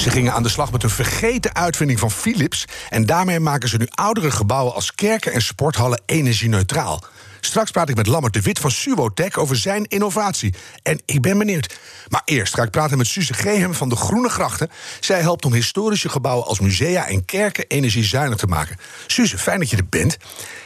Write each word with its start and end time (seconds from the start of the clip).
Ze 0.00 0.10
gingen 0.10 0.32
aan 0.32 0.42
de 0.42 0.48
slag 0.48 0.72
met 0.72 0.82
een 0.82 0.90
vergeten 0.90 1.54
uitvinding 1.54 1.98
van 1.98 2.10
Philips. 2.10 2.64
En 2.88 3.06
daarmee 3.06 3.40
maken 3.40 3.68
ze 3.68 3.76
nu 3.76 3.86
oudere 3.90 4.30
gebouwen 4.30 4.74
als 4.74 4.94
kerken 4.94 5.32
en 5.32 5.42
sporthallen 5.42 6.00
energie-neutraal. 6.06 7.02
Straks 7.40 7.70
praat 7.70 7.88
ik 7.88 7.96
met 7.96 8.06
Lammert 8.06 8.34
de 8.34 8.40
Wit 8.40 8.58
van 8.58 8.70
Suwotech 8.70 9.36
over 9.36 9.56
zijn 9.56 9.84
innovatie. 9.84 10.54
En 10.82 11.00
ik 11.04 11.20
ben 11.20 11.38
benieuwd. 11.38 11.78
Maar 12.08 12.22
eerst 12.24 12.54
ga 12.54 12.62
ik 12.62 12.70
praten 12.70 12.98
met 12.98 13.06
Suze 13.06 13.32
Grehem 13.32 13.74
van 13.74 13.88
de 13.88 13.96
Groene 13.96 14.28
Grachten. 14.28 14.70
Zij 15.00 15.20
helpt 15.20 15.44
om 15.44 15.52
historische 15.52 16.08
gebouwen 16.08 16.46
als 16.46 16.60
musea 16.60 17.06
en 17.06 17.24
kerken 17.24 17.64
energiezuinig 17.68 18.38
te 18.38 18.46
maken. 18.46 18.76
Suze, 19.06 19.38
fijn 19.38 19.58
dat 19.58 19.70
je 19.70 19.76
er 19.76 19.88
bent. 19.88 20.16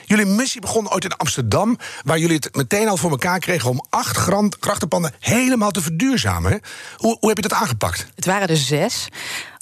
Jullie 0.05 0.27
missie 0.27 0.61
begon 0.61 0.93
ooit 0.93 1.05
in 1.05 1.17
Amsterdam, 1.17 1.79
waar 2.05 2.19
jullie 2.19 2.37
het 2.37 2.55
meteen 2.57 2.89
al 2.89 2.97
voor 2.97 3.11
elkaar 3.11 3.39
kregen 3.39 3.71
om 3.71 3.85
acht 3.91 4.17
grachtenpanden 4.61 5.15
helemaal 5.21 5.71
te 5.71 5.81
verduurzamen. 5.83 6.53
Hè? 6.53 6.59
Hoe, 6.97 7.17
hoe 7.21 7.29
heb 7.29 7.37
je 7.37 7.49
dat 7.49 7.59
aangepakt? 7.59 8.07
Het 8.15 8.25
waren 8.27 8.49
er 8.49 8.57
zes. 8.57 9.09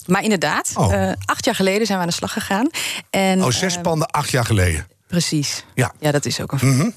Maar 0.07 0.23
inderdaad, 0.23 0.71
Oh. 0.75 0.95
eh, 0.95 1.13
acht 1.25 1.45
jaar 1.45 1.55
geleden 1.55 1.87
zijn 1.87 1.99
we 1.99 2.05
aan 2.05 2.11
de 2.11 2.17
slag 2.17 2.33
gegaan. 2.33 2.69
En, 3.11 3.45
Oh, 3.45 3.51
zes 3.51 3.77
eh, 3.77 3.83
panden 3.83 4.09
acht 4.11 4.31
jaar 4.31 4.45
geleden. 4.45 4.87
Precies. 5.07 5.65
Ja. 5.75 5.93
Ja, 6.01 6.11
dat 6.11 6.25
is 6.25 6.41
ook 6.41 6.53
een. 6.53 6.75
Mhm. 6.77 6.91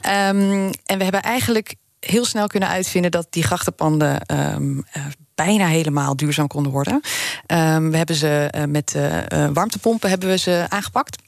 Ehm, 0.00 0.72
en 0.84 0.98
we 0.98 1.02
hebben 1.02 1.22
eigenlijk 1.22 1.74
heel 2.04 2.24
snel 2.24 2.46
kunnen 2.46 2.68
uitvinden 2.68 3.10
dat 3.10 3.26
die 3.30 3.42
grachtenpanden 3.42 4.20
ehm, 4.20 4.78
eh, 4.78 5.02
bijna 5.34 5.66
helemaal 5.66 6.16
duurzaam 6.16 6.46
konden 6.46 6.72
worden. 6.72 7.00
Ehm, 7.46 7.90
we 7.90 7.96
hebben 7.96 8.16
ze 8.16 8.48
eh, 8.50 8.64
met 8.64 8.94
eh, 8.94 9.48
warmtepompen 9.52 10.10
hebben 10.10 10.28
we 10.28 10.38
ze 10.38 10.66
aangepakt. 10.68 11.22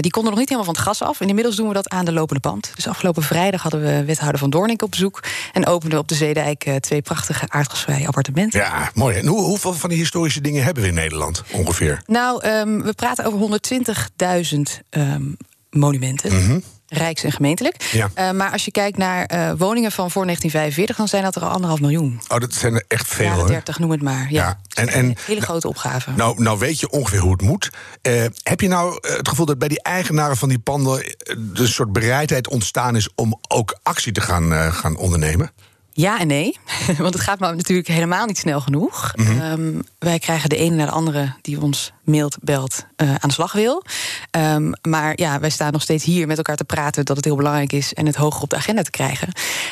Die 0.00 0.10
konden 0.10 0.30
nog 0.30 0.40
niet 0.40 0.48
helemaal 0.48 0.74
van 0.74 0.74
het 0.74 0.82
gas 0.84 1.02
af. 1.02 1.20
En 1.20 1.28
inmiddels 1.28 1.56
doen 1.56 1.68
we 1.68 1.74
dat 1.74 1.88
aan 1.88 2.04
de 2.04 2.12
lopende 2.12 2.40
band. 2.40 2.72
Dus 2.74 2.88
afgelopen 2.88 3.22
vrijdag 3.22 3.62
hadden 3.62 3.80
we 3.80 4.04
wethouder 4.04 4.38
van 4.38 4.50
Doornik 4.50 4.82
op 4.82 4.90
bezoek. 4.90 5.22
En 5.52 5.66
openden 5.66 5.98
op 5.98 6.08
de 6.08 6.14
Zeedijk 6.14 6.70
twee 6.80 7.02
prachtige 7.02 7.44
aardgasvrije 7.48 8.06
appartementen. 8.06 8.60
Ja, 8.60 8.90
mooi. 8.94 9.16
En 9.16 9.26
hoe, 9.26 9.42
hoeveel 9.42 9.72
van 9.72 9.88
die 9.88 9.98
historische 9.98 10.40
dingen 10.40 10.64
hebben 10.64 10.82
we 10.82 10.88
in 10.88 10.94
Nederland 10.94 11.42
ongeveer? 11.52 12.02
Nou, 12.06 12.40
we 12.82 12.92
praten 12.96 13.24
over 13.24 13.38
120.000 13.38 14.60
ehm, 14.90 15.22
monumenten. 15.70 16.62
Rijks- 16.94 17.22
en 17.24 17.32
gemeentelijk. 17.32 17.88
Ja. 17.92 18.10
Eh, 18.14 18.30
maar 18.30 18.50
als 18.52 18.64
je 18.64 18.70
kijkt 18.70 18.98
naar 18.98 19.24
eh, 19.24 19.50
woningen 19.58 19.92
van 19.92 20.10
voor 20.10 20.22
1945, 20.24 20.96
dan 20.96 21.08
zijn 21.08 21.22
dat 21.22 21.36
er 21.36 21.42
al 21.42 21.48
anderhalf 21.50 21.80
miljoen. 21.80 22.20
Oh, 22.28 22.38
dat 22.38 22.54
zijn 22.54 22.74
er 22.74 22.84
echt 22.88 23.06
veel. 23.08 23.30
Hoor. 23.30 23.46
30, 23.46 23.78
noem 23.78 23.90
het 23.90 24.02
maar. 24.02 24.26
Ja. 24.30 24.42
Ja, 24.44 24.58
en- 24.74 24.88
en- 24.88 25.14
Hele 25.26 25.40
grote 25.40 25.68
opgave. 25.68 26.10
Nou, 26.16 26.42
nou 26.42 26.58
weet 26.58 26.80
je 26.80 26.90
ongeveer 26.90 27.20
hoe 27.20 27.32
het 27.32 27.42
moet. 27.42 27.70
Eh, 28.02 28.24
heb 28.42 28.60
je 28.60 28.68
nou 28.68 28.98
het 29.16 29.28
gevoel 29.28 29.46
dat 29.46 29.58
bij 29.58 29.68
die 29.68 29.82
eigenaren 29.82 30.36
van 30.36 30.48
die 30.48 30.58
panden 30.58 31.14
een 31.52 31.68
soort 31.68 31.92
bereidheid 31.92 32.48
ontstaan 32.48 32.96
is 32.96 33.08
om 33.14 33.40
ook 33.48 33.78
actie 33.82 34.12
te 34.12 34.20
gaan, 34.20 34.72
gaan 34.72 34.96
ondernemen? 34.96 35.50
Ja 35.96 36.18
en 36.20 36.26
nee, 36.26 36.58
want 36.98 37.14
het 37.14 37.22
gaat 37.22 37.38
maar 37.38 37.56
natuurlijk 37.56 37.88
helemaal 37.88 38.26
niet 38.26 38.38
snel 38.38 38.60
genoeg. 38.60 39.12
Mhm. 39.16 39.40
Ehm, 39.40 39.80
wij 39.98 40.18
krijgen 40.18 40.48
de 40.48 40.56
ene 40.56 40.76
naar 40.76 40.86
de 40.86 40.92
andere 40.92 41.32
die 41.40 41.60
ons 41.60 41.92
mailt, 42.04 42.36
belt, 42.40 42.86
eh, 42.96 43.08
aan 43.08 43.28
de 43.28 43.32
slag 43.32 43.52
wil. 43.52 43.84
Ehm, 44.30 44.72
maar 44.82 45.12
ja, 45.16 45.40
wij 45.40 45.50
staan 45.50 45.72
nog 45.72 45.82
steeds 45.82 46.04
hier 46.04 46.26
met 46.26 46.36
elkaar 46.36 46.56
te 46.56 46.64
praten 46.64 47.04
dat 47.04 47.16
het 47.16 47.24
heel 47.24 47.36
belangrijk 47.36 47.72
is 47.72 47.94
en 47.94 48.06
het 48.06 48.16
hoger 48.16 48.42
op 48.42 48.50
de 48.50 48.56
agenda 48.56 48.82
te 48.82 48.90
krijgen. 48.90 49.28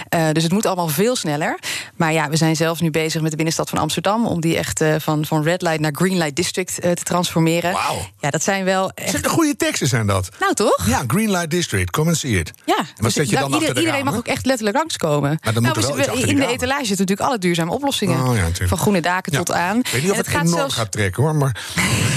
Eh, 0.08 0.28
dus 0.32 0.42
het 0.42 0.52
moet 0.52 0.66
allemaal 0.66 0.88
veel 0.88 1.16
sneller. 1.16 1.58
Maar 1.96 2.12
ja, 2.12 2.28
we 2.28 2.36
zijn 2.36 2.56
zelfs 2.56 2.80
nu 2.80 2.90
bezig 2.90 3.20
met 3.20 3.30
de 3.30 3.36
binnenstad 3.36 3.68
van 3.70 3.78
Amsterdam 3.78 4.26
om 4.26 4.40
die 4.40 4.56
echt 4.56 4.80
eh, 4.80 4.94
van, 4.98 5.24
van 5.26 5.42
Red 5.42 5.62
Light 5.62 5.80
naar 5.80 5.92
Green 5.94 6.16
Light 6.16 6.36
District 6.36 6.74
te 6.80 6.94
transformeren. 7.02 7.72
Wauw. 7.72 7.98
Ja, 8.20 8.30
dat 8.30 8.42
zijn 8.42 8.64
wel 8.64 8.90
Zeg, 8.94 9.14
echt. 9.14 9.22
de 9.22 9.28
goede 9.28 9.56
teksten 9.56 9.88
zijn 9.88 10.06
dat. 10.06 10.28
Nou 10.40 10.54
toch? 10.54 10.86
Ja, 10.86 11.04
Green 11.06 11.30
Light 11.30 11.50
District, 11.50 11.96
it. 12.22 12.52
Ja, 12.64 12.76
En 12.78 12.84
wat 12.96 13.02
dus 13.02 13.14
zet 13.14 13.28
je 13.28 13.34
nou, 13.36 13.50
dan 13.50 13.58
achter 13.58 13.74
de 13.74 13.80
Iedereen 13.80 14.04
mag 14.04 14.16
ook 14.16 14.26
echt 14.26 14.46
letterlijk 14.46 14.76
langskomen. 14.76 15.38
Maar 15.42 15.52
dan 15.52 15.62
nou, 15.62 15.74
moet 15.74 15.88
er 15.88 15.94
we- 15.96 16.04
wel 16.04 16.11
in 16.12 16.36
de 16.36 16.46
etalage 16.46 16.84
zitten 16.84 17.06
natuurlijk 17.06 17.28
alle 17.28 17.38
duurzame 17.38 17.72
oplossingen. 17.72 18.26
Oh, 18.26 18.36
ja, 18.36 18.66
van 18.66 18.78
groene 18.78 19.00
daken 19.00 19.32
tot 19.32 19.52
aan. 19.52 19.78
Ik 19.78 19.86
weet 19.86 20.02
niet 20.02 20.10
of 20.10 20.16
En 20.16 20.38
het, 20.38 20.48
enorm 20.48 20.70
gaat 20.70 20.92
trekken 20.92 21.22
hoor. 21.22 21.34
Maar, 21.34 21.56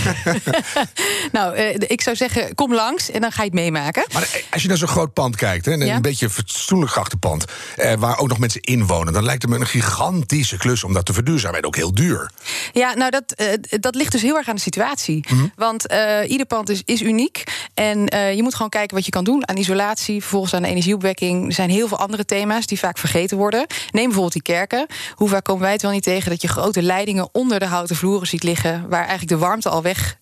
Nou, 1.32 1.56
eh, 1.56 1.76
ik 1.88 2.02
zou 2.02 2.16
zeggen, 2.16 2.56
kom 2.56 2.74
langs 2.74 3.12
en 3.12 3.22
dan 3.22 3.32
ga 3.32 3.42
je 3.44 3.50
het 3.50 3.60
meemaken. 3.60 4.06
maar 4.14 4.22
eh, 4.22 4.42
als 4.52 4.62
je 4.62 4.68
naar 4.68 4.78
zo'n 4.78 4.88
groot 4.88 5.14
pand 5.14 5.36
kijkt, 5.36 5.66
hè, 5.66 5.72
een 5.72 6.02
beetje 6.02 6.30
fatsoenlijk 6.30 6.92
grachtenpand, 6.92 7.46
eh, 7.76 7.94
waar 7.94 8.18
ook 8.18 8.28
nog 8.28 8.40
mensen 8.40 8.62
in 8.62 8.88
wonen, 8.88 9.14
dan 9.14 9.24
lijkt 9.24 9.42
het 9.42 9.52
me 9.52 9.60
een 9.60 9.68
gigantische 9.68 10.58
klus 10.58 10.84
om 10.84 10.94
dat 10.94 11.06
te 11.06 11.14
verduurzamen. 11.14 11.58
En 11.58 11.66
ook 11.66 11.76
heel 11.76 11.94
duur. 11.94 12.32
Ja, 12.74 12.94
nou, 12.94 13.12
dat, 13.12 13.32
eh, 13.32 13.48
dat 13.80 13.96
ligt 13.96 14.12
dus 14.12 14.22
heel 14.22 14.36
erg 14.36 14.48
aan 14.48 14.56
de 14.56 14.62
situatie. 14.62 15.26
Mhm. 15.30 15.46
Want 15.56 15.86
ieder 16.28 16.46
pand 16.46 16.70
is, 16.70 16.82
is 16.86 17.02
uniek. 17.02 17.44
En 17.74 18.00
je 18.36 18.40
moet 18.44 18.56
gewoon 18.56 18.70
kijken 18.70 18.96
wat 18.96 19.06
je 19.06 19.12
kan 19.12 19.24
doen 19.24 19.48
aan 19.48 19.58
isolatie, 19.58 20.22
vervolgens 20.22 20.54
aan 20.54 20.62
de 20.62 20.68
energieopwekking. 20.68 21.46
Er 21.46 21.54
zijn 21.54 21.70
heel 21.70 21.88
veel 21.88 22.00
andere 22.00 22.26
thema's 22.26 22.66
die 22.66 22.80
vaak 22.80 22.98
vergeten 22.98 23.38
worden. 23.38 23.66
Neem 23.92 24.04
bijvoorbeeld 24.04 24.34
die 24.34 24.42
kerken. 24.42 24.86
Hoe 25.16 25.30
vaak 25.30 25.44
komen 25.44 25.62
wij 25.62 25.72
het 25.72 25.82
wel 25.82 25.92
niet 25.92 26.04
tegen 26.04 26.30
dat 26.30 26.42
je 26.42 26.48
grote 26.48 26.82
leidingen 26.82 27.30
onder 27.32 27.60
de 27.60 27.66
houten 27.66 27.96
vloeren 27.96 28.28
ziet 28.28 28.44
liggen, 28.44 28.86
waar 28.90 29.00
eigenlijk 29.00 29.30
de 29.30 29.38
warmte 29.38 29.70
al 29.70 29.82
weg, 29.82 30.18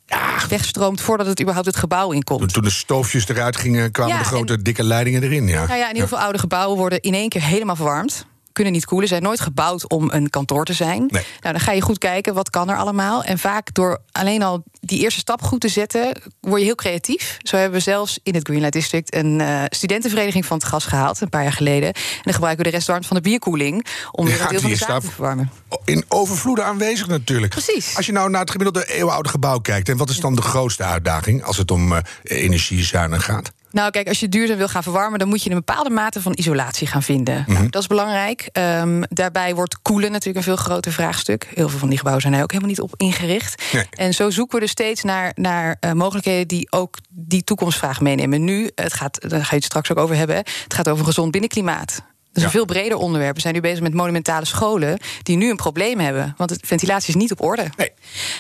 wegstroomt 0.49 1.01
voordat 1.01 1.27
het 1.27 1.39
überhaupt 1.41 1.67
het 1.67 1.77
gebouw 1.77 2.11
in 2.11 2.23
komt. 2.23 2.53
Toen, 2.53 2.63
de 2.63 2.69
stoofjes 2.69 3.27
eruit 3.27 3.57
gingen, 3.57 3.91
kwamen 3.91 4.13
Ja, 4.13 4.19
de 4.19 4.25
grote 4.25 4.61
dikke 4.61 4.83
leidingen 4.83 5.23
erin. 5.23 5.47
Ja. 5.47 5.65
Nou 5.65 5.79
ja, 5.79 5.89
en 5.89 5.95
heel 5.95 6.07
veel 6.07 6.19
oude 6.19 6.39
gebouwen 6.39 6.77
worden 6.77 7.01
in 7.01 7.13
één 7.13 7.29
keer 7.29 7.41
helemaal 7.41 7.75
verwarmd. 7.75 8.25
Kunnen 8.53 8.73
niet 8.73 8.85
koelen, 8.85 9.07
zijn 9.07 9.23
nooit 9.23 9.39
gebouwd 9.39 9.89
om 9.89 10.09
een 10.11 10.29
kantoor 10.29 10.65
te 10.65 10.73
zijn. 10.73 10.99
Nee. 10.99 11.23
Nou, 11.41 11.53
dan 11.53 11.59
ga 11.59 11.71
je 11.71 11.81
goed 11.81 11.97
kijken, 11.97 12.33
wat 12.33 12.49
kan 12.49 12.69
er 12.69 12.77
allemaal? 12.77 13.23
En 13.23 13.39
vaak 13.39 13.73
door 13.73 14.01
alleen 14.11 14.43
al 14.43 14.63
die 14.79 14.99
eerste 14.99 15.19
stap 15.19 15.41
goed 15.41 15.61
te 15.61 15.67
zetten, 15.67 16.21
word 16.39 16.59
je 16.59 16.65
heel 16.65 16.75
creatief. 16.75 17.37
Zo 17.41 17.55
hebben 17.55 17.77
we 17.77 17.83
zelfs 17.83 18.19
in 18.23 18.33
het 18.33 18.47
Greenlight 18.47 18.73
District 18.73 19.15
een 19.15 19.41
eh, 19.41 19.63
studentenvereniging 19.69 20.45
van 20.45 20.57
het 20.57 20.65
gas 20.65 20.85
gehaald, 20.85 21.21
een 21.21 21.29
paar 21.29 21.43
jaar 21.43 21.53
geleden. 21.53 21.93
En 21.93 22.21
dan 22.23 22.33
gebruiken 22.33 22.63
we 22.63 22.69
de 22.69 22.75
restwarmte 22.75 23.07
van 23.07 23.17
de 23.17 23.23
bierkoeling 23.23 23.85
om 24.11 24.25
weer 24.25 24.35
Ja, 24.35 24.43
een 24.43 24.49
deel 24.49 24.59
van 24.59 24.69
de 24.69 24.75
zaak 24.75 25.01
te 25.01 25.11
verwarmen. 25.11 25.51
In 25.85 26.05
overvloeden 26.07 26.65
aanwezig 26.65 27.07
natuurlijk. 27.07 27.51
Precies. 27.51 27.95
Als 27.95 28.05
je 28.05 28.11
nou 28.11 28.29
naar 28.29 28.41
het 28.41 28.51
gemiddelde 28.51 28.93
eeuwenoude 28.93 29.29
gebouw 29.29 29.59
kijkt, 29.59 29.89
en 29.89 29.97
wat 29.97 30.09
is 30.09 30.19
dan 30.19 30.35
de 30.35 30.41
grootste 30.41 30.83
uitdaging 30.83 31.43
als 31.43 31.57
het 31.57 31.71
om 31.71 31.93
eh, 31.93 32.01
energiezuinig 32.23 33.25
gaat? 33.25 33.51
Nou, 33.73 33.91
kijk, 33.91 34.07
als 34.07 34.19
je 34.19 34.29
duurzaam 34.29 34.57
wil 34.57 34.67
gaan 34.67 34.83
verwarmen, 34.83 35.19
dan 35.19 35.27
moet 35.27 35.43
je 35.43 35.49
een 35.49 35.55
bepaalde 35.55 35.89
mate 35.89 36.21
van 36.21 36.31
isolatie 36.35 36.87
gaan 36.87 37.03
vinden. 37.03 37.43
Nou, 37.47 37.69
dat 37.69 37.81
is 37.81 37.87
belangrijk. 37.87 38.49
Ehm, 38.51 39.03
daarbij 39.09 39.55
wordt 39.55 39.81
koelen 39.81 40.11
natuurlijk 40.11 40.37
een 40.37 40.43
veel 40.43 40.63
groter 40.63 40.91
vraagstuk. 40.91 41.47
Heel 41.53 41.69
veel 41.69 41.79
van 41.79 41.87
die 41.87 41.97
gebouwen 41.97 42.21
zijn 42.21 42.33
daar 42.33 42.43
ook 42.43 42.51
helemaal 42.51 42.71
niet 42.71 42.81
op 42.81 42.93
ingericht. 42.97 43.63
Nee. 43.73 43.85
En 43.89 44.13
zo 44.13 44.29
zoeken 44.29 44.55
we 44.55 44.61
dus 44.61 44.71
steeds 44.71 45.03
naar, 45.03 45.31
naar 45.35 45.77
eh, 45.79 45.91
mogelijkheden 45.91 46.47
die 46.47 46.71
ook 46.71 46.97
die 47.09 47.43
toekomstvraag 47.43 48.01
meenemen. 48.01 48.43
Nu, 48.43 48.71
het 48.75 48.93
gaat, 48.93 49.29
daar 49.29 49.39
ga 49.39 49.49
je 49.49 49.55
het 49.55 49.63
straks 49.63 49.91
ook 49.91 49.97
over 49.97 50.15
hebben. 50.15 50.35
Het 50.35 50.73
gaat 50.73 50.87
over 50.87 50.99
een 50.99 51.05
gezond 51.05 51.31
binnenklimaat. 51.31 52.12
Ja. 52.33 52.43
een 52.43 52.49
veel 52.51 52.65
breder 52.65 52.97
onderwerp. 52.97 53.35
We 53.35 53.41
zijn 53.41 53.53
nu 53.53 53.59
bezig 53.61 53.79
met 53.81 53.93
monumentale 53.93 54.45
scholen 54.45 54.97
die 55.23 55.37
nu 55.37 55.49
een 55.49 55.55
probleem 55.55 55.99
hebben. 55.99 56.33
Want 56.37 56.49
de 56.49 56.57
ventilatie 56.61 57.09
is 57.09 57.15
niet 57.15 57.31
op 57.31 57.41
orde. 57.41 57.69
Nee. 57.77 57.91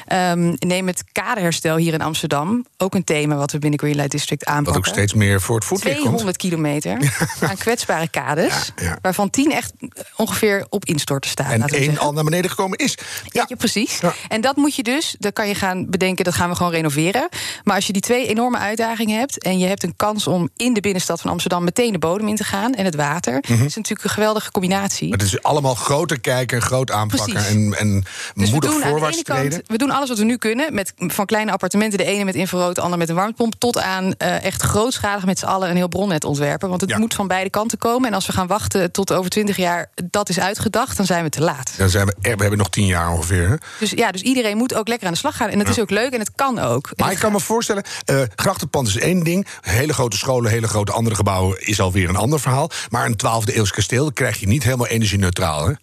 Ehm, 0.07 0.53
neem 0.59 0.87
het 0.87 1.03
kaderherstel 1.11 1.75
hier 1.75 1.93
in 1.93 2.01
Amsterdam. 2.01 2.65
Ook 2.77 2.95
een 2.95 3.03
thema 3.03 3.35
wat 3.35 3.51
we 3.51 3.59
binnen 3.59 3.79
Greenlight 3.79 4.11
District 4.11 4.43
Wat 4.43 4.53
aanpakken. 4.53 4.81
ook 4.81 4.87
steeds 4.87 5.13
meer 5.13 5.41
voor 5.41 5.55
het 5.55 5.65
voetlicht 5.65 5.95
komt. 5.95 6.03
200 6.05 6.37
kilometer 6.37 7.13
aan 7.41 7.57
kwetsbare. 7.57 8.07
Ja, 8.11 8.49
ja. 8.75 8.97
Waarvan 9.01 9.29
10 9.29 9.51
echt 9.51 9.73
ongeveer 10.15 10.65
op 10.69 10.85
instorten 10.85 11.29
staan. 11.29 11.51
En 11.51 11.67
één 11.67 11.97
al 11.97 12.13
naar 12.13 12.23
beneden 12.23 12.49
gekomen 12.49 12.77
is. 12.77 12.97
Ja, 13.25 13.47
precies. 13.57 13.99
En 14.27 14.41
dat 14.41 14.55
moet 14.55 14.75
je 14.75 14.83
dus, 14.83 15.15
dan 15.19 15.33
kan 15.33 15.47
je 15.47 15.55
gaan 15.55 15.89
bedenken, 15.89 16.25
dat 16.25 16.33
gaan 16.33 16.49
we 16.49 16.55
gewoon 16.55 16.71
renoveren. 16.71 17.29
Maar 17.63 17.75
als 17.75 17.87
je 17.87 17.93
die 17.93 18.01
twee 18.01 18.27
enorme 18.27 18.57
uitdagingen 18.57 19.19
hebt 19.19 19.43
en 19.43 19.59
je 19.59 19.67
hebt 19.67 19.83
een 19.83 19.95
kans 19.95 20.27
om 20.27 20.49
in 20.55 20.73
de 20.73 20.81
binnenstad 20.81 21.21
van 21.21 21.31
Amsterdam 21.31 21.63
meteen 21.63 21.91
de 21.91 21.99
bodem 21.99 22.27
in 22.27 22.35
te 22.35 22.43
gaan 22.43 22.73
en 22.73 22.85
het 22.85 22.95
water, 22.95 23.43
is 23.65 23.75
natuurlijk 23.89 24.03
een 24.07 24.13
geweldige 24.13 24.51
combinatie. 24.51 25.09
Maar 25.09 25.17
het 25.17 25.27
is 25.27 25.41
allemaal 25.43 25.75
groter 25.75 26.19
kijken, 26.19 26.61
groot 26.61 26.91
aanpakken 26.91 27.33
Precies. 27.33 27.49
en, 27.51 27.73
en 27.77 28.03
Dus 28.33 28.45
we 28.45 28.51
moedig 28.51 28.69
aan 28.73 28.79
de 28.81 28.87
voorwaarts 28.87 29.15
ene 29.15 29.25
kant, 29.25 29.39
treden. 29.39 29.61
we 29.67 29.77
doen 29.77 29.91
alles 29.91 30.09
wat 30.09 30.17
we 30.17 30.23
nu 30.23 30.37
kunnen. 30.37 30.73
Met, 30.73 30.93
van 30.97 31.25
kleine 31.25 31.51
appartementen, 31.51 31.97
de 31.97 32.03
ene 32.05 32.23
met 32.23 32.35
infrarood, 32.35 32.75
de 32.75 32.81
andere 32.81 32.99
met 32.99 33.09
een 33.09 33.15
warmtepomp. 33.15 33.53
Tot 33.57 33.77
aan 33.77 34.13
eh, 34.17 34.43
echt 34.43 34.61
grootschalig 34.61 35.25
met 35.25 35.39
z'n 35.39 35.45
allen 35.45 35.69
een 35.69 35.75
heel 35.75 35.87
bronnet 35.87 36.23
ontwerpen. 36.23 36.69
Want 36.69 36.81
het 36.81 36.89
Ja. 36.89 36.97
moet 36.97 37.13
van 37.13 37.27
beide 37.27 37.49
kanten 37.49 37.77
komen. 37.77 38.07
En 38.07 38.13
als 38.13 38.25
we 38.25 38.33
gaan 38.33 38.47
wachten 38.47 38.91
tot 38.91 39.13
over 39.13 39.29
20 39.29 39.57
jaar 39.57 39.89
dat 40.03 40.29
is 40.29 40.39
uitgedacht, 40.39 40.97
dan 40.97 41.05
zijn 41.05 41.23
we 41.23 41.29
te 41.29 41.41
laat. 41.41 41.71
Dan 41.77 41.89
zijn 41.89 42.05
we, 42.05 42.11
er- 42.21 42.35
we 42.35 42.41
hebben 42.41 42.57
nog 42.57 42.69
tien 42.69 42.85
jaar 42.85 43.11
ongeveer. 43.11 43.49
Hè? 43.49 43.55
Dus 43.79 43.89
ja, 43.91 44.11
dus 44.11 44.21
iedereen 44.21 44.57
moet 44.57 44.73
ook 44.73 44.87
lekker 44.87 45.07
aan 45.07 45.13
de 45.13 45.19
slag 45.19 45.35
gaan. 45.35 45.49
En 45.49 45.59
het 45.59 45.69
is 45.69 45.79
ook 45.79 45.89
leuk 45.89 46.13
en 46.13 46.19
het 46.19 46.31
kan 46.35 46.59
ook. 46.59 46.89
Maar 46.95 47.11
ik 47.11 47.19
kan 47.19 47.31
me 47.31 47.39
voorstellen, 47.39 47.83
eh 48.05 48.21
grachtenpand 48.35 48.87
is 48.87 48.97
één 48.97 49.23
ding. 49.23 49.47
Hele 49.61 49.93
grote 49.93 50.17
scholen, 50.17 50.51
hele 50.51 50.67
grote 50.67 50.91
andere 50.91 51.15
gebouwen 51.15 51.61
is 51.67 51.79
alweer 51.81 52.09
een 52.09 52.15
ander 52.15 52.39
verhaal. 52.39 52.69
Maar 52.89 53.05
een 53.05 53.15
12e 53.25 53.55
eeuws 53.55 53.71
kasteel 53.73 54.11
krijg 54.11 54.39
je 54.39 54.47
niet 54.47 54.63
helemaal 54.63 54.87
energie-neutraal, 54.87 55.67
hè? 55.67 55.73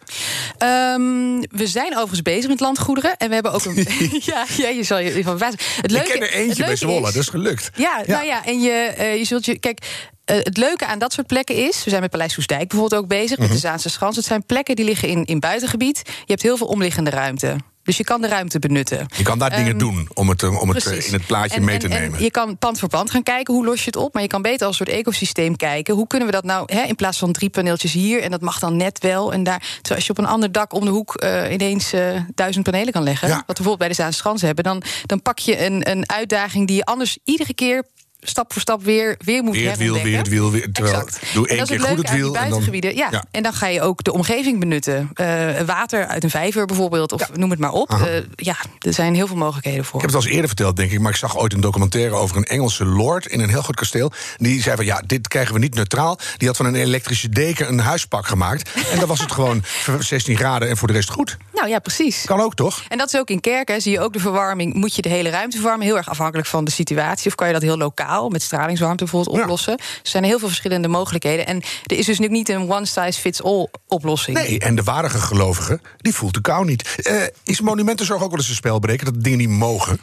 Ehm, 0.59 1.41
we 1.51 1.67
zijn 1.67 1.93
overigens 1.93 2.23
bezig 2.23 2.49
met 2.49 2.61
landgoederen. 2.61 3.17
En 3.17 3.29
we 3.29 3.35
hebben 3.35 3.53
ook 3.53 3.65
een. 3.65 3.87
ja, 4.33 4.45
ja, 4.57 4.69
je 4.69 4.83
zal 4.83 4.99
je 4.99 5.23
van 5.23 5.43
Het 5.43 5.91
leuke, 5.91 6.07
ik 6.07 6.13
ken 6.13 6.23
er 6.23 6.33
eentje 6.33 6.65
bij 6.65 6.77
Zwolle, 6.77 7.01
dat 7.01 7.15
is 7.15 7.29
gelukt. 7.29 7.71
Ja, 7.75 8.03
nou 8.07 8.25
ja, 8.25 8.47
en 8.47 8.61
je, 8.61 8.95
uh, 8.99 9.17
je 9.17 9.25
zult 9.25 9.45
je. 9.45 9.59
Kijk. 9.59 10.09
Uh, 10.31 10.37
het 10.37 10.57
leuke 10.57 10.87
aan 10.87 10.99
dat 10.99 11.13
soort 11.13 11.27
plekken 11.27 11.55
is, 11.55 11.85
we 11.85 11.91
zijn 11.91 12.03
met 12.03 12.11
Paleis 12.11 12.33
Soesdijk 12.33 12.69
bijvoorbeeld 12.69 13.03
ook 13.03 13.09
bezig, 13.09 13.39
met 13.39 13.49
de 13.49 13.53
mhm. 13.53 13.63
Zaanse 13.63 13.89
Schans. 13.89 14.17
Het 14.17 14.25
zijn 14.25 14.47
plekken 14.47 14.77
die 14.77 14.85
liggen 14.85 15.09
in, 15.09 15.25
in 15.25 15.41
buitengebied. 15.41 16.03
Je 16.05 16.13
hebt 16.27 16.43
heel 16.43 16.57
veel 16.57 16.67
omliggende 16.67 17.11
ruimte. 17.11 17.57
Dus 17.91 17.99
je 17.99 18.05
kan 18.05 18.21
de 18.21 18.29
ruimte 18.29 18.59
benutten. 18.59 19.07
Je 19.17 19.23
kan 19.23 19.39
daar 19.39 19.51
dingen 19.51 19.71
ehm, 19.71 19.79
doen 19.79 20.09
om 20.15 20.29
het, 20.29 20.43
eh, 20.43 20.61
om 20.61 20.69
het 20.69 20.87
eh, 20.87 21.07
in 21.07 21.13
het 21.13 21.27
plaatje 21.27 21.61
mee 21.61 21.79
te 21.79 21.89
nemen. 21.89 22.23
je 22.23 22.31
kan 22.31 22.59
pand 22.59 22.79
voor 22.79 22.89
pand 22.89 23.11
gaan 23.11 23.23
kijken, 23.23 23.55
hoe 23.55 23.65
los 23.65 23.79
je 23.79 23.87
het 23.87 23.97
op. 23.97 24.13
Maar 24.15 24.23
je 24.23 24.29
kan 24.29 24.43
beter 24.43 24.67
als 24.67 24.77
soort 24.77 24.89
ecosysteem 24.89 25.57
kijken. 25.57 25.95
Hoe 25.95 26.07
kunnen 26.07 26.29
we 26.29 26.35
dat 26.35 26.45
nou, 26.45 26.75
hè, 26.75 26.83
in 26.83 26.95
plaats 26.95 27.19
van 27.19 27.33
drie 27.33 27.51
paneeltjes 27.51 27.93
hier... 27.93 28.23
en 28.23 28.31
dat 28.31 28.41
mag 28.41 28.59
dan 28.59 28.77
net 28.77 28.99
wel. 28.99 29.33
En 29.33 29.43
daar, 29.43 29.59
terwijl 29.59 29.95
als 29.95 30.07
je 30.07 30.11
op 30.11 30.19
een 30.19 30.27
ander 30.27 30.53
dak 30.53 30.73
om 30.73 30.85
de 30.85 30.91
hoek 30.91 31.23
uh, 31.23 31.53
ineens 31.53 31.95
uh, 31.95 32.21
duizend 32.35 32.65
panelen 32.65 32.93
kan 32.93 33.03
leggen... 33.03 33.29
wat 33.29 33.39
we 33.39 33.45
bijvoorbeeld 33.47 33.79
bij 33.79 33.89
de 33.89 34.13
Zaanse 34.13 34.47
hebben... 34.47 34.65
dan, 34.65 34.83
dan 35.07 35.23
pak 35.23 35.39
je 35.39 35.65
een, 35.65 35.91
een 35.91 36.11
uitdaging 36.11 36.67
die 36.67 36.77
je 36.77 36.85
anders 36.85 37.19
iedere 37.25 37.55
keer 37.55 37.85
stap 38.21 38.53
voor 38.53 38.63
stap 38.63 38.83
weer, 38.83 39.17
weer 39.25 39.43
moet 39.43 39.55
weer 39.55 39.71
het 39.71 39.79
wiel, 39.79 40.03
weer 40.03 40.19
het 40.19 40.29
wiel. 40.29 40.51
Weer, 40.51 40.73
terwijl, 40.73 41.09
doe 41.35 41.49
één 41.49 41.67
keer 41.67 41.81
goed 41.81 41.99
het 41.99 42.11
wiel. 42.11 42.37
En 42.37 42.51
dan, 42.51 42.63
ja. 42.81 43.09
ja. 43.11 43.25
En 43.31 43.43
dan 43.43 43.53
ga 43.53 43.67
je 43.67 43.83
ook 43.83 44.05
de 44.05 44.13
omgeving 44.13 44.61
benutten. 44.61 45.11
Uh, 45.15 45.61
water 45.61 46.07
uit 46.07 46.25
een 46.25 46.31
vijver 46.31 46.67
bijvoorbeeld, 46.67 47.13
of 47.13 47.37
noem 47.37 47.51
het 47.51 47.59
maar 47.59 47.73
op. 47.73 47.91
Uh, 47.91 48.01
ja, 48.35 48.57
er 48.79 48.93
zijn 48.93 49.15
heel 49.15 49.27
veel 49.27 49.37
mogelijkheden 49.37 49.85
voor. 49.85 49.95
Ik 49.95 50.01
heb 50.01 50.11
het 50.11 50.21
al 50.21 50.25
eens 50.25 50.35
eerder 50.35 50.49
verteld, 50.49 50.77
denk 50.77 50.91
ik. 50.91 51.01
Maar 51.01 51.11
ik 51.11 51.17
zag 51.17 51.39
ooit 51.39 51.53
een 51.53 51.61
documentaire 51.61 52.15
over 52.15 52.37
een 52.37 52.45
Engelse 52.45 52.85
lord 52.85 53.27
in 53.27 53.41
een 53.41 53.49
heel 53.49 53.63
goed 53.63 53.77
kasteel. 53.77 54.13
Die 54.37 54.63
zei 54.63 54.77
van 54.77 54.85
ja, 54.85 55.03
dit 55.07 55.29
krijgen 55.29 55.55
we 55.55 55.61
niet 55.61 55.75
neutraal. 55.75 56.19
Die 56.37 56.49
had 56.49 56.57
van 56.57 56.67
een 56.67 56.75
elektrische 56.75 57.29
deken 57.29 57.69
een 57.69 57.79
huispak 57.79 58.27
gemaakt. 58.27 58.71
en 58.91 58.99
dan 58.99 59.09
was 59.09 59.21
het 59.21 59.33
gewoon 59.33 59.65
16 59.99 60.37
graden 60.37 60.69
en 60.69 60.77
voor 60.77 60.89
de 60.89 60.95
rest 60.95 61.11
goed. 61.11 61.37
Nou 61.53 61.69
ja, 61.69 61.79
precies. 61.79 62.25
Kan 62.25 62.41
ook 62.41 62.55
toch? 62.55 62.83
En 62.89 62.99
dat 62.99 63.13
is 63.13 63.21
ook 63.21 63.31
in 63.31 63.41
kerken. 63.41 63.83
Zie 63.83 63.93
je 63.93 64.01
ook 64.01 64.13
de 64.13 64.21
verwarming. 64.21 64.75
Moet 64.75 64.95
je 64.95 65.03
de 65.03 65.09
hele 65.09 65.31
ruimte 65.31 65.57
verwarmen? 65.57 65.87
Heel 65.87 65.97
erg 65.97 66.09
afhankelijk 66.09 66.49
van 66.49 66.65
de 66.65 66.71
situatie. 66.71 67.27
Of 67.27 67.35
kan 67.35 67.47
je 67.47 67.53
dat 67.53 67.63
heel 67.63 67.77
lokaal? 67.77 68.10
Met 68.29 68.43
stralingswarmte 68.43 69.05
bijvoorbeeld 69.05 69.41
oplossen. 69.43 69.79
Er 69.79 69.85
zijn 70.03 70.25
heel 70.25 70.39
veel 70.39 70.49
verschillende 70.49 70.89
mogelijkheden. 70.89 71.47
En 71.47 71.63
er 71.87 71.99
is 71.99 72.07
dus 72.07 72.19
nu 72.19 72.29
niet 72.29 72.49
een 72.49 72.73
one-size-fits-all 72.73 73.69
oplossing. 73.87 74.37
Nee, 74.37 74.59
en 74.59 74.75
de 74.75 74.83
waardige 74.83 75.19
gelovige, 75.19 75.81
die 75.97 76.15
voelt 76.15 76.35
de 76.35 76.41
kou 76.41 76.65
niet. 76.65 76.97
Uh, 77.03 77.23
is 77.45 77.61
monumentenzorg 77.61 78.23
ook 78.23 78.31
wel 78.31 78.39
eens 78.39 78.49
een 78.49 78.55
spel 78.55 78.79
breken, 78.79 79.05
dat 79.05 79.23
dingen 79.25 79.39
niet 79.39 79.49
mogen? 79.49 80.01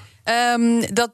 Um, 0.54 0.94
dat, 0.94 1.12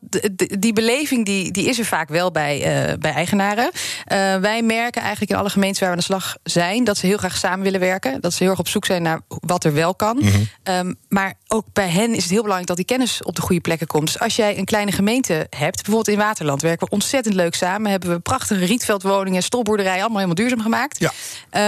die 0.60 0.74
beleving 0.74 1.26
die, 1.26 1.52
die 1.52 1.68
is 1.68 1.80
er 1.80 1.86
vaak 1.86 2.10
wel 2.10 2.32
bij, 2.32 2.58
uh, 2.58 2.94
bij 3.00 3.12
eigenaren. 3.12 3.70
Uh, 3.74 4.36
wij 4.36 4.62
merken 4.62 5.02
eigenlijk 5.02 5.32
in 5.32 5.38
alle 5.38 5.50
gemeenten 5.50 5.80
waar 5.80 5.90
we 5.90 5.96
aan 5.96 6.02
de 6.08 6.14
slag 6.14 6.38
zijn... 6.44 6.84
dat 6.84 6.98
ze 6.98 7.06
heel 7.06 7.18
graag 7.18 7.38
samen 7.38 7.64
willen 7.64 7.80
werken. 7.80 8.22
Dat 8.22 8.34
ze 8.34 8.44
heel 8.44 8.52
erg 8.52 8.60
op 8.60 8.68
zoek 8.68 8.86
zijn 8.86 9.02
naar 9.02 9.20
wat 9.28 9.64
er 9.64 9.74
wel 9.74 9.96
kan. 9.96 10.18
Mm 10.22 10.48
um, 10.64 10.96
maar 11.10 11.34
ook 11.48 11.66
bij 11.74 11.90
hen 11.90 12.10
is 12.10 12.22
het 12.22 12.32
heel 12.32 12.42
belangrijk 12.42 12.68
dat 12.68 12.78
die 12.78 12.86
kennis 12.86 13.24
op 13.24 13.36
de 13.36 13.42
goede 13.42 13.62
plekken 13.62 13.88
komt. 13.88 14.06
Dus 14.06 14.20
als 14.20 14.36
jij 14.36 14.58
een 14.58 14.66
kleine 14.66 14.92
gemeente 14.92 15.48
hebt, 15.50 15.76
bijvoorbeeld 15.76 16.08
in 16.08 16.18
Waterland... 16.18 16.62
werken 16.62 16.88
we 16.88 16.94
ontzettend 16.94 17.36
leuk 17.36 17.56
samen. 17.56 17.92
Hebben 17.92 18.10
we 18.10 18.20
prachtige 18.20 18.66
rietveldwoningen, 18.66 19.44
stolboerderijen... 19.44 20.00
allemaal 20.02 20.22
helemaal 20.22 20.46
duurzaam 20.46 20.62
gemaakt. 20.62 21.00
Ja. 21.00 21.12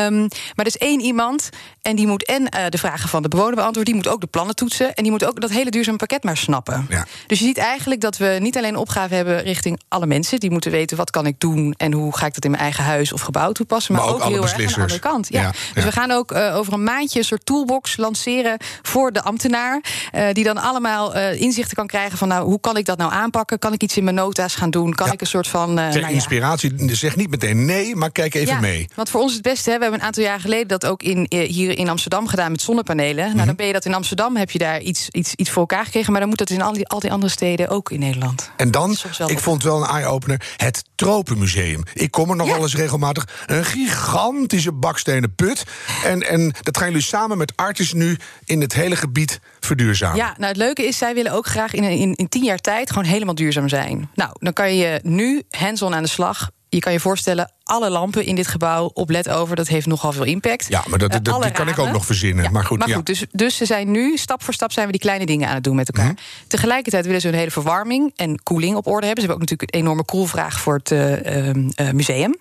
Um, 0.06 0.20
maar 0.56 0.66
er 0.66 0.66
is 0.66 0.78
één 0.78 1.00
iemand 1.00 1.50
en 1.82 1.96
die 1.96 2.08
moet 2.08 2.26
en 2.26 2.42
uh, 2.42 2.66
de 2.70 2.78
vragen 2.78 3.10
van 3.10 3.22
de 3.22 3.28
bewoner 3.28 3.56
beantwoorden... 3.56 3.94
die 3.94 4.04
moet 4.04 4.14
ook 4.14 4.22
de 4.22 4.28
plannen 4.28 4.56
toetsen... 4.56 4.94
en 4.94 5.04
die 5.04 5.12
moet 5.12 5.26
ook 5.26 5.42
dat 5.42 5.50
hele 5.50 5.72
duurzame 5.72 5.98
pakket 5.98 6.24
maar 6.24 6.38
snappen. 6.38 6.86
Ja. 6.90 7.06
Dus 7.28 7.35
je 7.40 7.46
ziet 7.46 7.58
eigenlijk 7.58 8.02
dat 8.02 8.18
we 8.18 8.38
niet 8.42 8.58
alleen 8.58 8.74
een 8.74 8.80
opgave 8.80 9.16
hebben 9.16 9.42
richting 9.42 9.80
alle 9.88 10.06
mensen. 10.06 10.40
Die 10.40 10.52
moeten 10.52 10.72
weten 10.72 10.98
wat 10.98 11.10
kan 11.10 11.26
ik 11.26 11.40
doen 11.40 11.74
en 11.78 11.94
hoe 11.94 12.18
ga 12.18 12.26
ik 12.26 12.34
dat 12.34 12.44
in 12.44 12.52
mijn 12.52 12.64
eigen 12.64 12.84
huis 12.84 13.14
of 13.14 13.22
gebouw 13.22 13.52
toepassen. 13.52 13.96
Maar, 13.96 14.04
ook, 14.04 14.24
heel 14.24 14.42
erg 14.42 14.54
aan 14.54 14.66
de 14.66 14.76
andere 14.76 15.00
kant. 15.00 15.28
Ja. 15.30 15.54
dus 15.74 15.84
we 15.84 15.92
gaan 15.92 16.12
ook 16.12 16.32
uh, 16.32 16.56
over 16.56 16.74
een 16.74 16.84
maandje 16.84 17.20
een 17.20 17.26
soort 17.26 17.46
toolbox 17.46 17.98
lanceren 17.98 18.58
voor 18.82 19.12
de 19.12 19.22
ambtenaar. 19.22 19.84
Uh, 20.16 20.28
die 20.32 20.44
dan 20.44 20.58
allemaal 20.58 21.16
uh, 21.16 21.42
inzichten 21.42 21.76
kan 21.76 21.88
krijgen 21.88 22.18
van 22.18 22.28
nou, 22.28 22.46
hoe 22.46 22.60
kan 22.60 22.78
ik 22.78 22.86
dat 22.86 22.98
nou 22.98 23.12
aanpakken? 23.12 23.60
Kan 23.60 23.74
ik 23.74 23.84
iets 23.84 23.98
in 23.98 24.04
mijn 24.04 24.16
nota's 24.16 24.56
gaan 24.56 24.70
doen? 24.70 24.94
Kan 24.94 25.12
ik 25.12 25.22
een 25.22 25.28
soort 25.28 25.48
van. 25.48 25.76
Ter 25.76 26.02
nou 26.02 26.14
inspiratie, 26.14 26.74
zeg 26.96 27.16
niet 27.16 27.30
meteen 27.30 27.66
nee, 27.66 27.96
maar 27.96 28.12
kijk 28.12 28.34
even 28.34 28.62
mee. 28.62 28.88
Want 28.96 29.10
voor 29.10 29.22
ons 29.22 29.34
het 29.34 29.42
beste, 29.42 29.70
hè, 29.70 29.76
we 29.76 29.82
hebben 29.82 30.00
een 30.00 30.06
aantal 30.06 30.24
jaar 30.24 30.40
geleden 30.40 30.68
dat 30.68 30.86
ook 30.86 31.04
in, 31.04 31.26
hier 31.30 31.78
in 31.78 31.90
Amsterdam 31.90 32.28
gedaan 32.28 32.52
met 32.52 32.62
zonnepanelen. 32.62 33.26
Nou, 33.26 33.36
mhm. 33.36 33.46
dan 33.46 33.56
ben 33.56 33.68
je 33.68 33.74
dat 33.74 33.86
in 33.86 33.94
Amsterdam, 33.94 34.36
heb 34.36 34.52
je 34.52 34.60
daar 34.60 34.82
iets, 34.82 35.10
iets, 35.10 35.36
iets 35.36 35.50
voor 35.50 35.62
elkaar 35.62 35.86
gekregen. 35.86 36.12
Maar 36.12 36.20
dan 36.20 36.30
moet 36.30 36.38
dat 36.38 36.50
in 36.50 36.62
al 36.62 36.74
die, 36.74 36.88
al 36.88 37.00
die 37.00 37.12
andere 37.12 37.25
steden 37.30 37.69
ook 37.69 37.92
in 37.92 38.00
Nederland. 38.00 38.51
En 38.57 38.72
dan, 38.72 38.92
ik 39.25 39.39
vond 39.39 39.63
het 39.63 39.72
wel 39.72 39.81
een 39.81 39.89
eye-opener, 39.89 40.42
het 40.57 40.83
Tropenmuseum. 40.95 41.83
Ik 41.94 42.12
kom 42.12 42.30
er 42.30 42.36
nog 42.36 42.48
wel 42.48 42.62
eens 42.62 42.75
regelmatig. 42.75 43.27
Een 43.45 43.66
gigantische 43.66 44.72
bakstenen 44.72 45.36
put. 45.36 45.63
En, 46.04 46.22
en 46.22 46.54
dat 46.62 46.77
gaan 46.77 46.88
jullie 46.88 47.04
samen 47.04 47.38
met 47.38 47.54
Artis 47.56 47.94
nu 47.94 48.18
in 48.45 48.62
het 48.62 48.74
hele 48.74 48.95
gebied 48.95 49.39
verduurzamen. 49.60 50.18
Ja, 50.18 50.33
nou 50.38 50.48
het 50.48 50.57
leuke 50.57 50.88
is, 50.88 50.98
zij 50.98 51.13
willen 51.13 51.31
ook 51.31 51.48
graag 51.48 51.74
in, 51.74 51.83
in, 51.83 52.16
in 52.16 52.30
tien 52.30 52.44
jaar 52.44 52.60
tijd 52.60 52.89
gewoon 52.89 53.07
helemaal 53.07 53.36
duurzaam 53.36 53.69
zijn. 53.69 54.10
Nou, 54.16 54.31
dan 54.39 54.54
kan 54.54 54.75
je 54.75 55.00
nu 55.04 55.44
hands-on 55.50 55.95
aan 55.95 56.04
de 56.04 56.10
slag 56.10 56.50
je 56.75 56.81
kan 56.81 56.94
je 56.94 57.00
voorstellen, 57.00 57.51
alle 57.66 57.90
lampen 57.90 58.26
in 58.26 58.36
dit 58.36 58.48
gebouw 58.48 58.92
op 58.94 59.10
LED 59.10 59.30
over, 59.30 59.56
dat 59.56 59.68
heeft 59.68 59.86
nogal 59.86 60.12
veel 60.12 60.24
impact. 60.24 60.66
Ja, 60.70 60.84
maar 60.88 61.00
dat, 61.00 61.12
dat, 61.12 61.26
dat 61.26 61.52
kan 61.52 61.68
ik 61.68 61.80
ook 61.80 61.92
nog 61.92 62.06
verzinnen. 62.06 62.52
maar 62.52 62.66
goed, 62.66 62.80
maar 62.80 62.90
goed 62.90 63.06
dus, 63.06 63.26
dus 63.32 63.58
ze 63.58 63.66
zijn 63.66 63.92
nu, 63.92 64.18
stap 64.18 64.44
voor 64.44 64.54
stap, 64.54 64.72
zijn 64.72 64.86
we 64.86 64.92
die 64.92 65.02
kleine 65.02 65.26
dingen 65.26 65.48
aan 65.48 65.56
het 65.56 65.64
doen 65.64 65.76
met 65.76 65.88
elkaar. 65.88 66.12
Mhm. 66.12 66.22
Tegelijkertijd 66.48 67.06
willen 67.06 67.22
ze 67.22 67.28
een 67.28 67.34
hele 67.34 67.52
verwarming 67.52 68.14
en 68.16 68.44
koeling 68.44 68.76
op 68.76 68.88
orde 68.88 69.06
hebben. 69.06 69.24
Ze 69.24 69.30
hebben 69.30 69.36
ook 69.36 69.50
natuurlijk 69.50 69.74
een 69.74 69.80
enorme 69.80 70.06
koelvraag 70.06 70.60
voor 70.60 70.74
het 70.74 70.92
uh, 70.92 71.50
uh, 71.54 71.92
museum. 71.92 72.36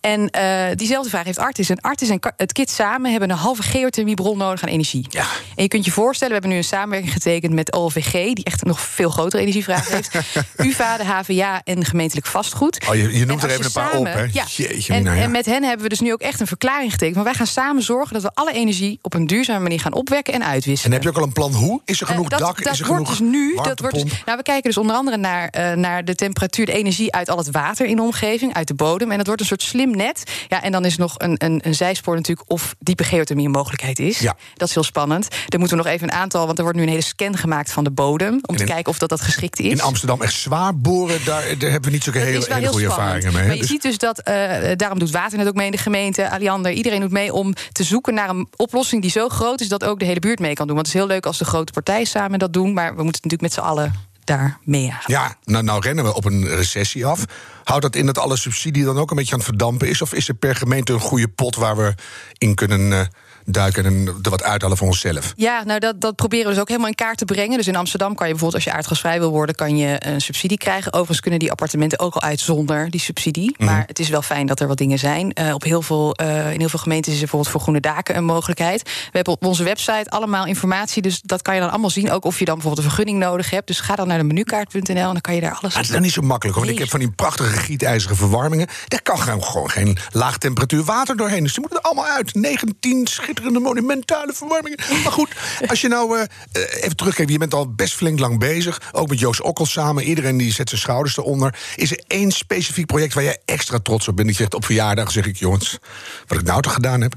En 0.00 0.30
uh, 0.36 0.66
diezelfde 0.74 1.10
vraag 1.10 1.24
heeft 1.24 1.38
Artis. 1.38 1.70
En 1.70 1.80
Artis 1.80 2.08
en 2.08 2.18
het 2.36 2.52
KIT 2.52 2.70
samen 2.70 3.10
hebben 3.10 3.30
een 3.30 3.36
halve 3.36 3.62
geothermiebron 3.62 4.38
nodig 4.38 4.62
aan 4.62 4.68
energie. 4.68 5.06
Ja. 5.10 5.26
En 5.56 5.62
je 5.62 5.68
kunt 5.68 5.84
je 5.84 5.90
voorstellen, 5.90 6.34
we 6.34 6.40
hebben 6.40 6.50
nu 6.50 6.56
een 6.56 6.68
samenwerking 6.68 7.12
getekend 7.12 7.52
met 7.52 7.72
OLVG, 7.72 8.12
die 8.12 8.44
echt 8.44 8.62
een 8.62 8.68
nog 8.68 8.80
veel 8.80 9.10
grotere 9.10 9.42
energievraag 9.42 9.88
heeft. 9.88 10.10
UVA, 10.66 10.96
de 10.96 11.04
HVA 11.04 11.60
en 11.64 11.84
gemeentelijk 11.84 12.26
vastgoed. 12.26 12.86
Oh, 12.88 12.94
je, 12.94 13.18
je 13.18 13.24
noemt 13.24 13.42
er 13.42 13.50
even 13.50 13.64
een 13.64 13.72
paar 13.72 13.92
op, 13.92 14.04
hè? 14.04 14.22
Ja, 14.32 14.44
en, 14.88 15.06
en, 15.06 15.30
met 15.30 15.46
hen 15.46 15.62
hebben 15.62 15.82
we 15.82 15.88
dus 15.88 16.00
nu 16.00 16.12
ook 16.12 16.20
echt 16.20 16.40
een 16.40 16.46
verklaring 16.46 16.90
getekend. 16.90 17.14
Maar 17.14 17.24
wij 17.24 17.34
gaan 17.34 17.46
samen 17.46 17.82
zorgen 17.82 18.12
dat 18.12 18.22
we 18.22 18.30
alle 18.34 18.52
energie 18.52 18.98
op 19.02 19.14
een 19.14 19.26
duurzame 19.26 19.60
manier 19.60 19.80
gaan 19.80 19.92
opwekken 19.92 20.34
en 20.34 20.44
uitwisselen. 20.44 20.84
En 20.84 20.92
heb 20.92 21.02
je 21.02 21.08
ook 21.08 21.16
al 21.16 21.22
een 21.22 21.32
plan 21.32 21.52
hoe? 21.52 21.80
Is 21.84 22.00
er 22.00 22.06
genoeg 22.06 22.32
uh, 22.32 22.38
dak? 22.38 22.62
Dat 22.62 22.72
is 22.72 22.80
er 22.80 22.86
wordt 22.86 23.08
genoeg 23.08 23.18
dus 23.18 23.28
nu. 23.28 23.54
Dat 23.62 23.80
wordt 23.80 24.02
dus, 24.02 24.22
nou, 24.24 24.38
we 24.38 24.42
kijken 24.42 24.62
dus 24.62 24.76
onder 24.76 24.96
andere 24.96 25.16
naar, 25.16 25.54
uh, 25.58 25.72
naar 25.72 26.04
de 26.04 26.14
temperatuur, 26.14 26.66
de 26.66 26.72
energie 26.72 27.12
uit 27.12 27.30
al 27.30 27.38
het 27.38 27.50
water 27.50 27.86
in 27.86 27.96
de 27.96 28.02
omgeving, 28.02 28.54
uit 28.54 28.68
de 28.68 28.74
bodem. 28.74 29.10
En 29.10 29.16
dat 29.16 29.26
wordt 29.26 29.40
een 29.40 29.46
soort 29.46 29.62
slim 29.62 29.96
net. 29.96 30.22
Ja, 30.48 30.62
en 30.62 30.72
dan 30.72 30.84
is 30.84 30.96
nog 30.96 31.14
een, 31.16 31.34
een, 31.38 31.60
een 31.64 31.74
zijspoor 31.74 32.14
natuurlijk 32.14 32.50
of 32.50 32.74
diepe 32.78 33.04
geothermie 33.04 33.46
een 33.46 33.50
mogelijkheid 33.50 33.98
is. 33.98 34.18
Ja. 34.18 34.36
Dat 34.54 34.68
is 34.68 34.74
heel 34.74 34.82
spannend. 34.82 35.28
Dan 35.46 35.60
moeten 35.60 35.76
we 35.76 35.84
nog 35.84 35.92
even 35.92 36.08
een 36.08 36.14
aantal, 36.14 36.46
want 36.46 36.58
er 36.58 36.64
wordt 36.64 36.78
nu 36.78 36.84
een 36.84 36.90
hele 36.90 37.02
scan 37.02 37.36
gemaakt 37.36 37.72
van 37.72 37.84
de 37.84 37.90
bodem. 37.90 38.38
Om 38.42 38.56
te 38.56 38.64
kijken 38.64 38.92
of 38.92 38.98
dat, 38.98 39.08
dat 39.08 39.20
geschikt 39.20 39.60
is. 39.60 39.70
In 39.72 39.80
Amsterdam 39.80 40.22
echt 40.22 40.32
zwaar 40.32 40.78
boren, 40.78 41.24
daar, 41.24 41.58
daar 41.58 41.70
hebben 41.70 41.90
we 41.90 41.90
niet 41.90 42.04
zulke 42.04 42.18
hele, 42.18 42.46
hele 42.48 42.66
goede 42.66 42.86
ervaringen 42.86 43.32
mee. 43.32 43.44
Maar 43.44 43.54
je 43.54 43.60
dus- 43.60 43.70
ziet 43.70 43.82
dus 43.82 43.98
dat, 43.98 44.28
uh, 44.28 44.53
daarom 44.76 44.98
doet 44.98 45.10
Waternet 45.10 45.46
ook 45.48 45.54
mee 45.54 45.66
in 45.66 45.72
de 45.72 45.78
gemeente, 45.78 46.28
Aliander, 46.28 46.72
iedereen 46.72 47.00
doet 47.00 47.10
mee 47.10 47.32
om 47.32 47.54
te 47.72 47.84
zoeken 47.84 48.14
naar 48.14 48.28
een 48.28 48.48
oplossing 48.56 49.02
die 49.02 49.10
zo 49.10 49.28
groot 49.28 49.60
is 49.60 49.68
dat 49.68 49.84
ook 49.84 49.98
de 49.98 50.04
hele 50.04 50.20
buurt 50.20 50.38
mee 50.38 50.54
kan 50.54 50.66
doen. 50.66 50.74
Want 50.76 50.86
het 50.86 50.96
is 50.96 51.02
heel 51.02 51.10
leuk 51.10 51.26
als 51.26 51.38
de 51.38 51.44
grote 51.44 51.72
partijen 51.72 52.06
samen 52.06 52.38
dat 52.38 52.52
doen, 52.52 52.72
maar 52.72 52.96
we 52.96 53.02
moeten 53.02 53.20
natuurlijk 53.22 53.42
met 53.42 53.52
z'n 53.52 53.60
allen 53.60 53.92
daar 54.24 54.58
mee 54.62 54.90
aan. 54.90 55.02
Ja, 55.06 55.36
nou, 55.44 55.64
nou 55.64 55.80
rennen 55.80 56.04
we 56.04 56.14
op 56.14 56.24
een 56.24 56.46
recessie 56.46 57.06
af. 57.06 57.24
Houdt 57.64 57.82
dat 57.82 57.96
in 57.96 58.06
dat 58.06 58.18
alle 58.18 58.36
subsidie 58.36 58.84
dan 58.84 58.98
ook 58.98 59.10
een 59.10 59.16
beetje 59.16 59.32
aan 59.32 59.38
het 59.38 59.48
verdampen 59.48 59.88
is? 59.88 60.02
Of 60.02 60.14
is 60.14 60.28
er 60.28 60.34
per 60.34 60.54
gemeente 60.54 60.92
een 60.92 61.00
goede 61.00 61.28
pot 61.28 61.56
waar 61.56 61.76
we 61.76 61.94
in 62.38 62.54
kunnen 62.54 62.80
uh, 62.80 63.00
duiken 63.44 63.84
en 63.84 64.06
er 64.22 64.30
wat 64.30 64.42
uithalen 64.42 64.76
voor 64.76 64.86
onszelf. 64.86 65.32
Ja, 65.36 65.64
nou 65.64 65.80
dat, 65.80 66.00
dat 66.00 66.16
proberen 66.16 66.46
we 66.46 66.52
dus 66.52 66.60
ook 66.60 66.68
helemaal 66.68 66.88
in 66.88 66.94
kaart 66.94 67.18
te 67.18 67.24
brengen. 67.24 67.56
Dus 67.56 67.66
in 67.66 67.76
Amsterdam 67.76 68.14
kan 68.14 68.26
je 68.26 68.32
bijvoorbeeld, 68.32 68.64
als 68.64 68.72
je 68.72 68.78
aardgasvrij 68.78 69.18
wil 69.18 69.30
worden, 69.30 69.54
kan 69.54 69.76
je 69.76 69.96
een 70.06 70.20
subsidie 70.20 70.58
krijgen. 70.58 70.92
Overigens 70.92 71.20
kunnen 71.20 71.40
die 71.40 71.50
appartementen 71.50 71.98
ook 71.98 72.14
al 72.14 72.22
uit 72.22 72.40
zonder 72.40 72.90
die 72.90 73.00
subsidie. 73.00 73.54
Mhm. 73.56 73.64
Maar 73.64 73.84
het 73.86 73.98
is 73.98 74.08
wel 74.08 74.22
fijn 74.22 74.46
dat 74.46 74.60
er 74.60 74.66
wat 74.68 74.78
dingen 74.78 74.98
zijn. 74.98 75.32
Uh, 75.40 75.54
op 75.54 75.62
heel 75.62 75.82
veel, 75.82 76.16
uh, 76.22 76.52
in 76.52 76.58
heel 76.58 76.68
veel 76.68 76.78
gemeentes 76.78 77.08
is 77.08 77.14
er 77.14 77.20
bijvoorbeeld 77.20 77.52
voor 77.52 77.60
groene 77.60 77.80
daken 77.80 78.16
een 78.16 78.24
mogelijkheid. 78.24 78.82
We 78.82 79.10
hebben 79.12 79.32
op 79.32 79.44
onze 79.44 79.64
website 79.64 80.10
allemaal 80.10 80.46
informatie. 80.46 81.02
Dus 81.02 81.20
dat 81.22 81.42
kan 81.42 81.54
je 81.54 81.60
dan 81.60 81.70
allemaal 81.70 81.90
zien. 81.90 82.10
Ook 82.10 82.24
of 82.24 82.38
je 82.38 82.44
dan 82.44 82.54
bijvoorbeeld 82.54 82.86
een 82.86 82.92
vergunning 82.92 83.18
nodig 83.24 83.50
hebt. 83.50 83.66
Dus 83.66 83.80
ga 83.80 83.94
dan 83.94 84.08
naar 84.08 84.18
de 84.18 84.24
menukaart.nl 84.24 84.94
en 84.94 84.94
dan 84.94 85.20
kan 85.20 85.34
je 85.34 85.40
daar 85.40 85.50
alles. 85.50 85.62
Maar 85.62 85.72
het 85.72 85.84
is 85.84 85.90
dan 85.90 86.02
niet 86.02 86.12
zo 86.12 86.22
makkelijk. 86.22 86.58
Want 86.58 86.70
ik 86.70 86.78
heb 86.78 86.90
van 86.90 87.00
die 87.00 87.10
prachtige 87.10 87.56
gietijzeren 87.56 88.16
verwarmingen. 88.16 88.66
Daar 88.88 89.02
kan 89.02 89.18
gewoon 89.18 89.70
geen 89.70 89.98
laag 90.10 90.38
temperatuur 90.38 90.84
water 90.84 91.16
doorheen. 91.16 91.42
Dus 91.42 91.52
die 91.52 91.60
moeten 91.60 91.78
er 91.78 91.84
allemaal 91.84 92.06
uit. 92.06 92.34
19 92.34 93.06
schitterende 93.34 93.68
monumenten 93.68 94.34
verwarmingen. 94.34 94.78
Maar 95.02 95.12
goed, 95.12 95.30
als 95.66 95.80
je 95.80 95.88
nou 95.88 96.18
uh, 96.18 96.24
even 96.52 96.96
terugkijkt, 96.96 97.30
je 97.30 97.38
bent 97.38 97.54
al 97.54 97.74
best 97.74 97.94
flink 97.94 98.18
lang 98.18 98.38
bezig. 98.38 98.80
Ook 98.92 99.08
met 99.08 99.18
Joost 99.18 99.40
Okkel 99.40 99.66
samen. 99.66 100.04
Iedereen 100.04 100.36
die 100.36 100.52
zet 100.52 100.68
zijn 100.68 100.80
schouders 100.80 101.16
eronder. 101.16 101.58
Is 101.76 101.90
er 101.90 102.02
één 102.06 102.30
specifiek 102.30 102.86
project 102.86 103.14
waar 103.14 103.24
jij 103.24 103.38
extra 103.44 103.78
trots 103.78 104.08
op 104.08 104.16
bent? 104.16 104.28
Die 104.28 104.36
zegt 104.36 104.54
op 104.54 104.64
verjaardag, 104.64 105.10
zeg 105.10 105.26
ik, 105.26 105.36
jongens, 105.36 105.78
wat 106.26 106.38
ik 106.38 106.44
nou 106.44 106.62
toch 106.62 106.72
gedaan 106.72 107.00
heb? 107.00 107.14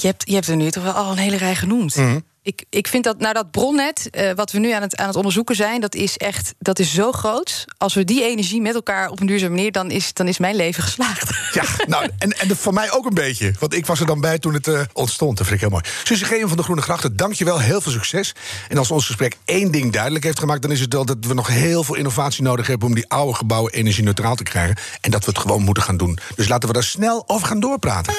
Je 0.00 0.06
hebt, 0.06 0.28
je 0.28 0.34
hebt 0.34 0.48
er 0.48 0.56
nu 0.56 0.70
toch 0.70 0.82
wel 0.82 0.92
al 0.92 1.10
een 1.10 1.18
hele 1.18 1.36
rij 1.36 1.54
genoemd. 1.54 1.96
Mhm. 1.96 2.18
Ik, 2.44 2.64
ik 2.70 2.88
vind 2.88 3.04
dat, 3.04 3.18
nou 3.18 3.34
dat 3.34 3.50
bronnet, 3.50 4.10
eh, 4.10 4.30
wat 4.34 4.52
we 4.52 4.58
nu 4.58 4.70
aan 4.70 4.82
het, 4.82 4.96
aan 4.96 5.06
het 5.06 5.16
onderzoeken 5.16 5.56
zijn, 5.56 5.80
dat 5.80 5.94
is 5.94 6.16
echt 6.16 6.54
dat 6.58 6.78
is 6.78 6.94
zo 6.94 7.12
groot. 7.12 7.64
Als 7.78 7.94
we 7.94 8.04
die 8.04 8.24
energie 8.24 8.60
met 8.60 8.74
elkaar 8.74 9.08
op 9.08 9.20
een 9.20 9.26
duurzame 9.26 9.54
manier, 9.54 9.72
dan 9.72 9.90
is, 9.90 10.12
dan 10.12 10.28
is 10.28 10.38
mijn 10.38 10.56
leven 10.56 10.82
geslaagd. 10.82 11.30
Ja, 11.52 11.64
nou, 11.86 12.08
en, 12.18 12.30
en 12.30 12.56
voor 12.56 12.72
mij 12.72 12.92
ook 12.92 13.06
een 13.06 13.14
beetje. 13.14 13.52
Want 13.58 13.74
ik 13.74 13.86
was 13.86 14.00
er 14.00 14.06
dan 14.06 14.20
bij 14.20 14.38
toen 14.38 14.54
het 14.54 14.68
eh, 14.68 14.80
ontstond. 14.92 15.36
Dat 15.36 15.46
vind 15.46 15.62
ik 15.62 15.68
heel 15.68 15.78
mooi. 15.78 15.84
Susie 16.04 16.26
Geem 16.26 16.48
van 16.48 16.56
de 16.56 16.62
Groene 16.62 16.82
Grachten, 16.82 17.16
dank 17.16 17.32
je 17.32 17.44
wel. 17.44 17.58
Heel 17.58 17.80
veel 17.80 17.92
succes. 17.92 18.34
En 18.68 18.78
als 18.78 18.90
ons 18.90 19.06
gesprek 19.06 19.36
één 19.44 19.70
ding 19.70 19.92
duidelijk 19.92 20.24
heeft 20.24 20.38
gemaakt... 20.38 20.62
dan 20.62 20.70
is 20.70 20.80
het 20.80 20.92
wel 20.92 21.04
dat 21.04 21.16
we 21.20 21.34
nog 21.34 21.48
heel 21.48 21.84
veel 21.84 21.94
innovatie 21.94 22.42
nodig 22.42 22.66
hebben... 22.66 22.88
om 22.88 22.94
die 22.94 23.08
oude 23.08 23.34
gebouwen 23.34 23.72
energie-neutraal 23.72 24.34
te 24.34 24.42
krijgen. 24.42 24.76
En 25.00 25.10
dat 25.10 25.24
we 25.24 25.30
het 25.30 25.40
gewoon 25.40 25.62
moeten 25.62 25.82
gaan 25.82 25.96
doen. 25.96 26.18
Dus 26.34 26.48
laten 26.48 26.68
we 26.68 26.74
daar 26.74 26.84
snel 26.84 27.24
over 27.26 27.46
gaan 27.46 27.60
doorpraten. 27.60 28.14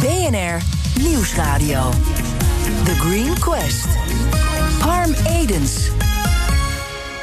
BNR 0.00 0.60
Nieuwsradio. 1.00 1.90
The 2.84 2.94
Green 2.94 3.38
Quest. 3.38 3.86
Harm 4.80 5.14
Edens. 5.26 5.90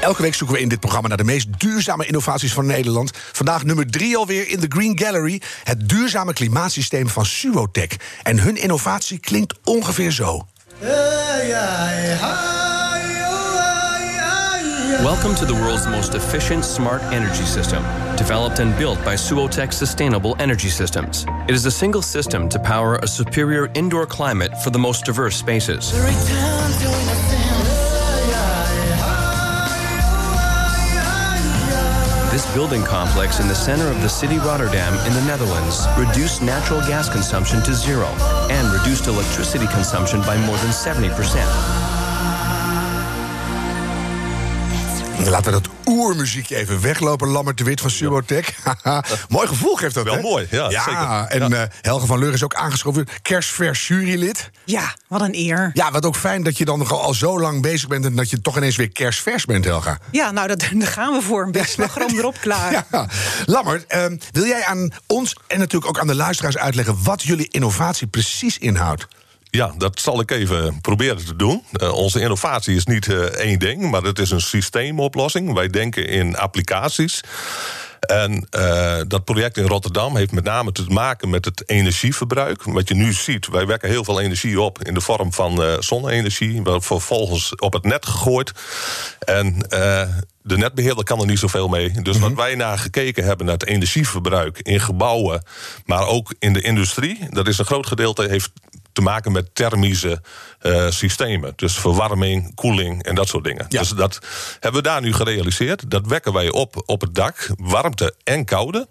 Elke 0.01 0.21
week 0.21 0.33
zoeken 0.33 0.55
we 0.55 0.61
in 0.61 0.69
dit 0.69 0.79
programma 0.79 1.07
naar 1.07 1.17
de 1.17 1.23
meest 1.23 1.47
duurzame 1.59 2.05
innovaties 2.05 2.53
van 2.53 2.65
Nederland. 2.65 3.11
Vandaag 3.31 3.63
nummer 3.63 3.87
drie 3.87 4.17
alweer 4.17 4.47
in 4.47 4.59
de 4.59 4.65
Green 4.69 4.99
Gallery. 4.99 5.41
Het 5.63 5.89
duurzame 5.89 6.33
klimaatsysteem 6.33 7.09
van 7.09 7.25
Suotech. 7.25 7.95
En 8.23 8.39
hun 8.39 8.57
innovatie 8.57 9.19
klinkt 9.19 9.59
ongeveer 9.63 10.11
zo. 10.11 10.45
Welcome 15.03 15.33
to 15.37 15.45
the 15.45 15.55
world's 15.55 15.87
most 15.87 16.13
efficient 16.13 16.63
smart 16.63 17.01
energy 17.05 17.43
system, 17.43 17.81
developed 18.15 18.59
and 18.59 18.77
built 18.77 19.03
by 19.03 19.15
Suotech 19.15 19.73
Sustainable 19.73 20.35
Energy 20.37 20.69
Systems. 20.69 21.25
It 21.47 21.55
is 21.55 21.65
a 21.65 21.71
single 21.71 22.03
system 22.03 22.47
to 22.49 22.59
power 22.59 22.97
a 22.97 23.07
superior 23.07 23.71
indoor 23.73 24.05
climate 24.05 24.55
for 24.59 24.69
the 24.69 24.77
most 24.77 25.03
diverse 25.03 25.35
spaces. 25.35 25.91
This 32.31 32.53
building 32.53 32.83
complex 32.83 33.39
in 33.39 33.47
the 33.47 33.55
center 33.55 33.87
of 33.87 33.99
the 34.03 34.07
city 34.07 34.37
Rotterdam 34.37 34.93
in 35.07 35.13
the 35.15 35.23
Netherlands 35.25 35.87
reduced 35.97 36.43
natural 36.43 36.79
gas 36.81 37.09
consumption 37.09 37.63
to 37.63 37.73
zero 37.73 38.05
and 38.51 38.71
reduced 38.71 39.07
electricity 39.07 39.65
consumption 39.65 40.21
by 40.21 40.37
more 40.45 40.57
than 40.57 40.69
70%. 40.69 41.80
Laten 45.29 45.45
we 45.53 45.61
dat 45.61 45.69
oermuziekje 45.85 46.55
even 46.55 46.81
weglopen. 46.81 47.27
Lammert 47.27 47.57
de 47.57 47.63
Wit 47.63 47.81
van 47.81 47.89
Subotech. 47.89 48.49
mooi 49.29 49.47
gevoel 49.47 49.75
geeft 49.75 49.93
dat, 49.93 50.03
Wel 50.03 50.13
hè? 50.13 50.21
mooi, 50.21 50.47
ja, 50.51 50.69
ja 50.69 50.83
zeker. 50.83 51.41
En 51.41 51.49
Ja. 51.49 51.61
eh, 51.63 51.69
Helge 51.81 52.05
van 52.05 52.19
Leur 52.19 52.33
is 52.33 52.43
ook 52.43 52.53
aangeschoven. 52.55 53.07
Kerstvers 53.21 53.87
jurylid. 53.87 54.49
Ja, 54.65 54.95
wat 55.07 55.21
een 55.21 55.35
eer. 55.35 55.71
Ja, 55.73 55.91
wat 55.91 56.05
ook 56.05 56.15
fijn 56.15 56.43
dat 56.43 56.57
je 56.57 56.65
dan 56.65 56.79
nog 56.79 56.91
al 56.91 57.13
zo 57.13 57.39
lang 57.39 57.61
bezig 57.61 57.87
bent... 57.87 58.05
en 58.05 58.15
dat 58.15 58.29
je 58.29 58.41
toch 58.41 58.57
ineens 58.57 58.75
weer 58.75 58.91
kerstvers 58.91 59.45
bent, 59.45 59.65
Helga. 59.65 59.97
Ja, 60.11 60.31
nou, 60.31 60.47
dat, 60.47 60.59
daar 60.73 60.87
gaan 60.87 61.13
we 61.13 61.21
voor. 61.21 61.43
Een 61.45 61.51
beetje 61.51 61.71
slagroom 61.83 62.17
erop 62.17 62.37
klaar. 62.41 62.85
Ja. 62.91 63.07
Lammert, 63.45 63.85
ehm, 63.87 64.17
wil 64.31 64.45
jij 64.45 64.65
aan 64.65 64.89
ons 65.07 65.35
en 65.47 65.59
natuurlijk 65.59 65.91
ook 65.91 65.99
aan 65.99 66.07
de 66.07 66.15
luisteraars 66.15 66.57
uitleggen... 66.57 67.03
wat 67.03 67.21
jullie 67.23 67.47
innovatie 67.49 68.07
precies 68.07 68.57
inhoudt? 68.57 69.07
Ja, 69.51 69.73
dat 69.77 69.99
zal 69.99 70.19
ik 70.19 70.31
even 70.31 70.81
proberen 70.81 71.25
te 71.25 71.35
doen. 71.35 71.63
Eh, 71.71 71.93
onze 71.93 72.19
innovatie 72.19 72.75
is 72.75 72.85
niet 72.85 73.07
eh, 73.07 73.19
één 73.19 73.59
ding, 73.59 73.91
maar 73.91 74.01
het 74.01 74.19
is 74.19 74.31
een 74.31 74.41
systeemoplossing. 74.41 75.53
Wij 75.53 75.67
denken 75.67 76.07
in 76.07 76.37
applicaties. 76.37 77.21
En 77.99 78.47
eh, 78.49 79.01
dat 79.07 79.23
project 79.23 79.57
in 79.57 79.67
Rotterdam 79.67 80.15
heeft 80.15 80.31
met 80.31 80.43
name 80.43 80.71
te 80.71 80.83
maken 80.87 81.29
met 81.29 81.45
het 81.45 81.69
energieverbruik. 81.69 82.63
Wat 82.63 82.87
je 82.87 82.93
nu 82.93 83.13
ziet, 83.13 83.47
wij 83.47 83.65
wekken 83.65 83.89
heel 83.89 84.03
veel 84.03 84.21
energie 84.21 84.61
op 84.61 84.83
in 84.83 84.93
de 84.93 85.01
vorm 85.01 85.33
van 85.33 85.63
eh, 85.63 85.73
zonne-energie. 85.79 86.61
Wordt 86.63 86.85
vervolgens 86.85 87.55
op 87.55 87.73
het 87.73 87.83
net 87.83 88.05
gegooid. 88.05 88.51
En 89.19 89.55
de 90.43 90.57
netbeheerder 90.57 91.03
kan 91.03 91.19
er 91.19 91.25
niet 91.25 91.39
zoveel 91.39 91.67
mee. 91.67 92.01
Dus 92.01 92.19
wat 92.19 92.33
wij 92.33 92.55
naar 92.55 92.77
gekeken 92.77 93.23
hebben, 93.23 93.45
naar 93.45 93.57
het 93.57 93.67
energieverbruik 93.67 94.59
in 94.59 94.79
gebouwen, 94.79 95.43
maar 95.85 96.07
ook 96.07 96.33
in 96.39 96.53
de 96.53 96.61
industrie, 96.61 97.27
dat 97.29 97.47
is 97.47 97.57
een 97.57 97.65
groot 97.65 97.87
gedeelte, 97.87 98.27
heeft 98.29 98.51
te 98.93 99.01
maken 99.01 99.31
met 99.31 99.55
thermische 99.55 100.21
eh, 100.59 100.89
systemen. 100.89 101.53
Dus 101.55 101.79
verwarming, 101.79 102.55
koeling 102.55 103.03
en 103.03 103.15
dat 103.15 103.27
soort 103.27 103.43
dingen. 103.43 103.65
Ja. 103.69 103.79
Dus 103.79 103.89
dat 103.89 104.19
hebben 104.59 104.81
we 104.81 104.87
daar 104.87 105.01
nu 105.01 105.13
gerealiseerd. 105.13 105.91
Dat 105.91 106.07
wekken 106.07 106.33
wij 106.33 106.51
op 106.51 106.83
op 106.85 107.01
het 107.01 107.15
dak, 107.15 107.49
warmte 107.55 108.15
en 108.23 108.45
koude. 108.45 108.87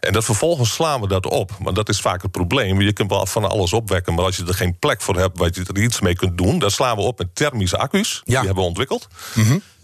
En 0.00 0.12
dat 0.12 0.24
vervolgens 0.24 0.72
slaan 0.72 1.00
we 1.00 1.08
dat 1.08 1.26
op. 1.26 1.50
Want 1.58 1.76
dat 1.76 1.88
is 1.88 2.00
vaak 2.00 2.22
het 2.22 2.30
probleem. 2.30 2.80
Je 2.80 2.92
kunt 2.92 3.10
wel 3.10 3.26
van 3.26 3.44
alles 3.44 3.72
opwekken, 3.72 4.14
maar 4.14 4.24
als 4.24 4.36
je 4.36 4.44
er 4.46 4.54
geen 4.54 4.78
plek 4.78 5.00
voor 5.00 5.16
hebt... 5.16 5.38
waar 5.38 5.50
je 5.52 5.64
er 5.74 5.82
iets 5.82 6.00
mee 6.00 6.14
kunt 6.14 6.38
doen, 6.38 6.58
dan 6.58 6.70
slaan 6.70 6.96
we 6.96 7.02
op 7.02 7.18
met 7.18 7.34
thermische 7.34 7.78
accu's. 7.78 8.12
Ja. 8.12 8.22
Die 8.24 8.46
hebben 8.46 8.54
we 8.54 8.68
ontwikkeld. 8.68 9.08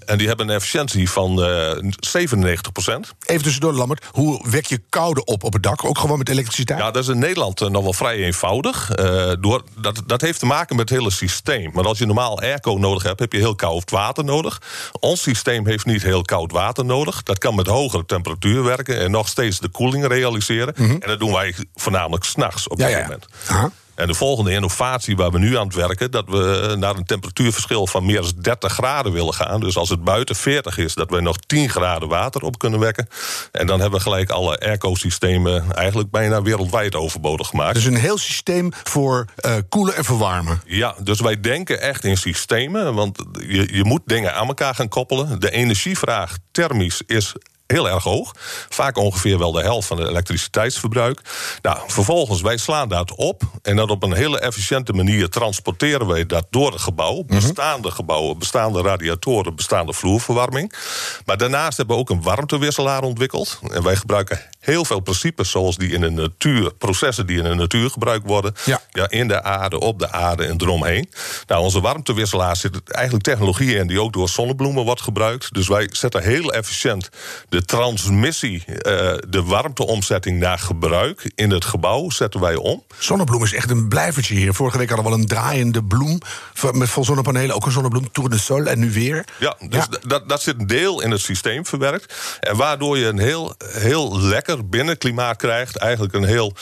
En 0.06 0.18
die 0.18 0.26
hebben 0.26 0.48
een 0.48 0.54
efficiëntie 0.54 1.10
van 1.10 1.42
eh 1.42 1.70
97 2.00 2.72
procent. 2.72 3.12
Even 3.26 3.42
tussendoor, 3.42 3.72
Lammert. 3.72 4.04
Hoe 4.10 4.50
wek 4.50 4.66
je 4.66 4.80
koude 4.88 5.24
op 5.24 5.44
op 5.44 5.52
het 5.52 5.62
dak? 5.62 5.84
Ook 5.84 5.98
gewoon 5.98 6.18
met 6.18 6.28
elektriciteit? 6.28 6.78
Ja, 6.78 6.90
dat 6.90 7.02
is 7.02 7.08
in 7.08 7.18
Nederland 7.18 7.60
eh, 7.60 7.68
nog 7.68 7.82
wel 7.82 7.92
vrij 7.92 8.16
eenvoudig. 8.16 8.90
Eh, 8.90 9.32
door, 9.40 9.62
dat, 9.80 10.02
dat 10.06 10.20
heeft 10.20 10.38
te 10.38 10.46
maken 10.46 10.76
met 10.76 10.88
het 10.88 10.98
hele 10.98 11.10
systeem. 11.10 11.70
Maar 11.74 11.84
als 11.84 11.98
je 11.98 12.06
normaal 12.06 12.40
airco 12.40 12.72
nodig 12.76 13.02
hebt, 13.02 13.20
heb 13.20 13.32
je 13.32 13.38
heel 13.38 13.54
koud 13.54 13.90
water 13.90 14.24
nodig. 14.24 14.60
Ons 15.00 15.22
systeem 15.22 15.66
heeft 15.66 15.86
niet 15.86 16.02
heel 16.02 16.22
koud 16.22 16.52
water 16.52 16.84
nodig. 16.84 17.22
Dat 17.22 17.38
kan 17.38 17.54
met 17.54 17.66
hogere 17.66 18.04
temperatuur 18.06 18.62
werken 18.64 18.98
en 19.00 19.10
nog 19.10 19.28
steeds 19.28 19.58
de 19.60 19.68
koeling 19.68 20.06
realiseren. 20.06 20.74
En 20.74 21.00
dat 21.00 21.18
doen 21.18 21.32
wij 21.32 21.54
voornamelijk 21.74 22.24
s'nachts 22.24 22.68
op 22.68 22.78
Mhm. 22.78 22.88
Ja, 22.88 22.94
dit 22.94 22.96
ja. 22.96 23.02
moment. 23.02 23.26
Aha. 23.46 23.70
En 23.96 24.06
de 24.06 24.14
volgende 24.14 24.52
innovatie 24.52 25.16
waar 25.16 25.30
we 25.30 25.38
nu 25.38 25.56
aan 25.56 25.66
het 25.66 25.74
werken, 25.74 26.10
dat 26.10 26.24
we 26.28 26.74
naar 26.78 26.96
een 26.96 27.04
temperatuurverschil 27.04 27.86
van 27.86 28.06
meer 28.06 28.20
dan 28.20 28.32
30 28.40 28.72
graden 28.72 29.12
willen 29.12 29.34
gaan. 29.34 29.60
Dus 29.60 29.76
als 29.76 29.88
het 29.88 30.04
buiten 30.04 30.36
40 30.36 30.78
is, 30.78 30.94
dat 30.94 31.10
we 31.10 31.20
nog 31.20 31.36
10 31.36 31.68
graden 31.68 32.08
water 32.08 32.42
op 32.42 32.58
kunnen 32.58 32.80
wekken. 32.80 33.08
En 33.52 33.66
dan 33.66 33.80
hebben 33.80 33.98
we 33.98 34.04
gelijk 34.04 34.30
alle 34.30 34.58
airco-systemen 34.58 35.72
eigenlijk 35.72 36.10
bijna 36.10 36.42
wereldwijd 36.42 36.94
overbodig 36.94 37.48
gemaakt. 37.48 37.74
Dus 37.74 37.84
een 37.84 37.96
heel 37.96 38.18
systeem 38.18 38.72
voor 38.84 39.24
eh, 39.36 39.54
koelen 39.68 39.96
en 39.96 40.04
verwarmen. 40.04 40.62
Ja, 40.66 40.94
dus 41.02 41.20
wij 41.20 41.40
denken 41.40 41.80
echt 41.80 42.04
in 42.04 42.16
systemen. 42.16 42.94
Want 42.94 43.18
je, 43.32 43.74
je 43.76 43.84
moet 43.84 44.02
dingen 44.06 44.34
aan 44.34 44.46
elkaar 44.46 44.74
gaan 44.74 44.88
koppelen. 44.88 45.40
De 45.40 45.50
energievraag 45.50 46.36
thermisch 46.50 47.02
is 47.06 47.34
heel 47.66 47.88
erg 47.88 48.02
hoog. 48.02 48.32
Vaak 48.68 48.96
ongeveer 48.96 49.38
wel 49.38 49.52
de 49.52 49.62
helft 49.62 49.86
van 49.86 49.98
het 49.98 50.08
elektriciteitsverbruik. 50.08 51.20
Nou, 51.62 51.78
vervolgens, 51.86 52.40
wij 52.40 52.56
slaan 52.56 52.88
dat 52.88 53.14
op. 53.14 53.42
En 53.66 53.76
dat 53.76 53.90
op 53.90 54.02
een 54.02 54.12
hele 54.12 54.38
efficiënte 54.38 54.92
manier 54.92 55.28
transporteren 55.28 56.06
wij 56.06 56.26
dat 56.26 56.46
door 56.50 56.72
het 56.72 56.80
gebouw. 56.80 57.24
Bestaande 57.24 57.90
gebouwen, 57.90 58.38
bestaande 58.38 58.82
radiatoren, 58.82 59.54
bestaande 59.54 59.92
vloerverwarming. 59.92 60.72
Maar 61.24 61.36
daarnaast 61.36 61.76
hebben 61.76 61.96
we 61.96 62.02
ook 62.02 62.10
een 62.10 62.22
warmtewisselaar 62.22 63.02
ontwikkeld. 63.02 63.58
En 63.70 63.82
wij 63.82 63.96
gebruiken 63.96 64.40
heel 64.60 64.84
veel 64.84 65.00
principes 65.00 65.50
zoals 65.50 65.76
die 65.76 65.92
in 65.92 66.00
de 66.00 66.10
natuur, 66.10 66.74
processen 66.74 67.26
die 67.26 67.38
in 67.38 67.44
de 67.44 67.54
natuur 67.54 67.90
gebruikt 67.90 68.26
worden. 68.26 68.54
Ja. 68.64 68.80
Ja, 68.90 69.10
in 69.10 69.28
de 69.28 69.42
aarde, 69.42 69.80
op 69.80 69.98
de 69.98 70.10
aarde 70.10 70.44
en 70.44 70.60
eromheen. 70.60 71.10
Nou, 71.46 71.62
onze 71.62 71.80
warmtewisselaar 71.80 72.56
zit 72.56 72.90
eigenlijk 72.90 73.24
technologie 73.24 73.74
in 73.74 73.86
die 73.86 74.00
ook 74.00 74.12
door 74.12 74.28
zonnebloemen 74.28 74.84
wordt 74.84 75.00
gebruikt. 75.00 75.54
Dus 75.54 75.68
wij 75.68 75.88
zetten 75.92 76.22
heel 76.22 76.52
efficiënt 76.52 77.08
de 77.48 77.64
transmissie, 77.64 78.64
eh, 78.64 78.72
de 79.28 79.42
warmteomzetting 79.42 80.38
naar 80.38 80.58
gebruik 80.58 81.30
in 81.34 81.50
het 81.50 81.64
gebouw 81.64 82.10
zetten 82.10 82.40
wij 82.40 82.54
om. 82.54 82.84
Zonnebloem 82.98 83.42
is 83.42 83.54
echt 83.56 83.70
een 83.70 83.88
blijvertje 83.88 84.34
hier. 84.34 84.54
Vorige 84.54 84.78
week 84.78 84.88
hadden 84.88 85.06
we 85.06 85.12
al 85.12 85.18
een 85.18 85.26
draaiende 85.26 85.84
bloem 85.84 86.18
met 86.72 86.88
vol 86.88 87.04
zonnepanelen. 87.04 87.54
Ook 87.54 87.66
een 87.66 87.72
zonnebloem, 87.72 88.12
Tour 88.12 88.30
de 88.30 88.38
Sol 88.38 88.64
en 88.66 88.78
nu 88.78 88.92
weer. 88.92 89.24
Ja, 89.38 89.56
dus 89.68 89.84
Ja. 89.90 89.98
Dat, 90.06 90.28
dat 90.28 90.42
zit 90.42 90.58
een 90.58 90.66
deel 90.66 91.02
in 91.02 91.10
het 91.10 91.20
systeem 91.20 91.66
verwerkt. 91.66 92.14
En 92.40 92.56
waardoor 92.56 92.98
je 92.98 93.06
een 93.06 93.18
heel, 93.18 93.54
heel 93.66 94.20
lekker 94.20 94.68
binnenklimaat 94.68 95.36
krijgt. 95.36 95.76
Eigenlijk 95.76 96.14
een 96.14 96.24
heel. 96.24 96.52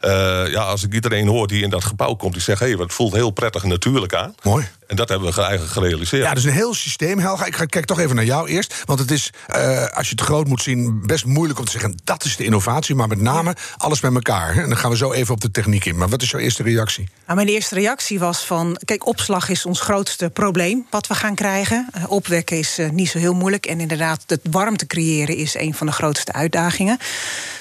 eh, 0.00 0.10
ja, 0.50 0.62
als 0.62 0.82
ik 0.82 0.92
iedereen 0.94 1.26
hoor 1.28 1.46
die 1.46 1.62
in 1.62 1.70
dat 1.70 1.84
gebouw 1.84 2.14
komt, 2.14 2.32
die 2.32 2.42
zegt: 2.42 2.60
hé, 2.60 2.70
hey, 2.70 2.76
het 2.78 2.92
voelt 2.92 3.12
heel 3.12 3.30
prettig 3.30 3.62
en 3.62 3.68
natuurlijk 3.68 4.14
aan. 4.14 4.34
Mooi. 4.42 4.68
En 4.92 4.98
dat 4.98 5.08
hebben 5.08 5.28
we 5.28 5.34
ge- 5.34 5.40
eigenlijk 5.42 5.72
gerealiseerd. 5.72 6.22
Ja, 6.24 6.34
dus 6.34 6.44
een 6.44 6.50
heel 6.52 6.74
systeem, 6.74 7.18
Helga. 7.18 7.44
Ik 7.46 7.56
ga, 7.56 7.64
kijk 7.64 7.84
toch 7.84 7.98
even 7.98 8.16
naar 8.16 8.24
jou 8.24 8.48
eerst. 8.48 8.82
Want 8.84 8.98
het 8.98 9.10
is, 9.10 9.30
eh, 9.46 9.86
als 9.86 10.06
je 10.08 10.14
het 10.14 10.20
groot 10.24 10.46
moet 10.48 10.62
zien, 10.62 11.06
best 11.06 11.24
moeilijk 11.24 11.58
om 11.58 11.64
te 11.64 11.70
zeggen... 11.70 11.96
dat 12.04 12.24
is 12.24 12.36
de 12.36 12.44
innovatie, 12.44 12.94
maar 12.94 13.08
met 13.08 13.20
name 13.20 13.56
alles 13.76 14.00
bij 14.00 14.12
elkaar. 14.12 14.54
hè. 14.54 14.62
En 14.62 14.68
dan 14.68 14.78
gaan 14.78 14.90
we 14.90 14.96
zo 14.96 15.12
even 15.12 15.34
op 15.34 15.40
de 15.40 15.50
techniek 15.50 15.84
in. 15.84 15.96
Maar 15.96 16.08
wat 16.08 16.22
is 16.22 16.30
jouw 16.30 16.40
eerste 16.40 16.62
reactie? 16.62 17.08
Nou, 17.26 17.36
mijn 17.36 17.48
eerste 17.48 17.74
reactie 17.74 18.18
was 18.18 18.44
van... 18.44 18.76
kijk, 18.84 19.06
opslag 19.06 19.48
is 19.48 19.66
ons 19.66 19.80
grootste 19.80 20.30
probleem 20.30 20.86
wat 20.90 21.06
we 21.06 21.14
gaan 21.14 21.34
krijgen. 21.34 21.88
Eh, 21.92 22.10
opwekken 22.10 22.58
is 22.58 22.78
eh, 22.78 22.90
niet 22.90 23.08
zo 23.08 23.18
heel 23.18 23.34
moeilijk. 23.34 23.66
En 23.66 23.80
inderdaad, 23.80 24.22
het 24.26 24.40
warmte 24.50 24.86
creëren 24.86 25.36
is 25.36 25.54
een 25.54 25.74
van 25.74 25.86
de 25.86 25.92
grootste 25.92 26.32
uitdagingen. 26.32 26.98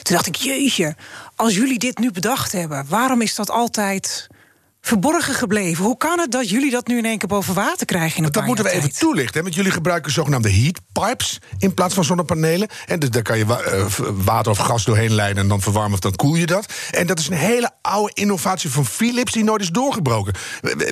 Toen 0.01 0.15
dacht 0.15 0.27
ik, 0.27 0.35
jeetje, 0.35 0.95
als 1.35 1.55
jullie 1.55 1.79
dit 1.79 1.97
nu 1.97 2.11
bedacht 2.11 2.51
hebben... 2.51 2.85
waarom 2.87 3.21
is 3.21 3.35
dat 3.35 3.49
altijd 3.49 4.27
verborgen 4.81 5.33
gebleven? 5.33 5.83
Hoe 5.83 5.97
kan 5.97 6.19
het 6.19 6.31
dat 6.31 6.49
jullie 6.49 6.71
dat 6.71 6.87
nu 6.87 6.97
in 6.97 7.05
één 7.05 7.17
keer 7.17 7.27
boven 7.27 7.53
water 7.53 7.85
krijgen 7.85 8.17
in 8.17 8.23
een 8.23 8.31
Dat 8.31 8.45
moeten 8.45 8.65
we 8.65 8.71
even 8.71 8.93
toelichten. 8.93 9.35
hè, 9.35 9.41
Want 9.41 9.55
jullie 9.55 9.71
gebruiken 9.71 10.11
zogenaamde 10.11 10.51
heat 10.51 10.79
pipes 10.91 11.39
in 11.57 11.73
plaats 11.73 11.93
van 11.93 12.03
zonnepanelen. 12.03 12.67
En 12.85 12.99
dus 12.99 13.09
daar 13.09 13.21
kan 13.21 13.37
je 13.37 13.45
eh, 13.45 13.85
water 14.13 14.51
of 14.51 14.57
gas 14.57 14.85
doorheen 14.85 15.13
leiden 15.13 15.43
en 15.43 15.49
dan 15.49 15.61
verwarmen 15.61 15.93
of 15.93 15.99
dan 15.99 16.15
koel 16.15 16.35
je 16.35 16.45
dat. 16.45 16.73
En 16.91 17.07
dat 17.07 17.19
is 17.19 17.27
een 17.27 17.33
hele 17.33 17.71
oude 17.81 18.11
innovatie 18.13 18.69
van 18.69 18.85
Philips 18.85 19.31
die 19.31 19.43
nooit 19.43 19.61
is 19.61 19.69
doorgebroken. 19.69 20.33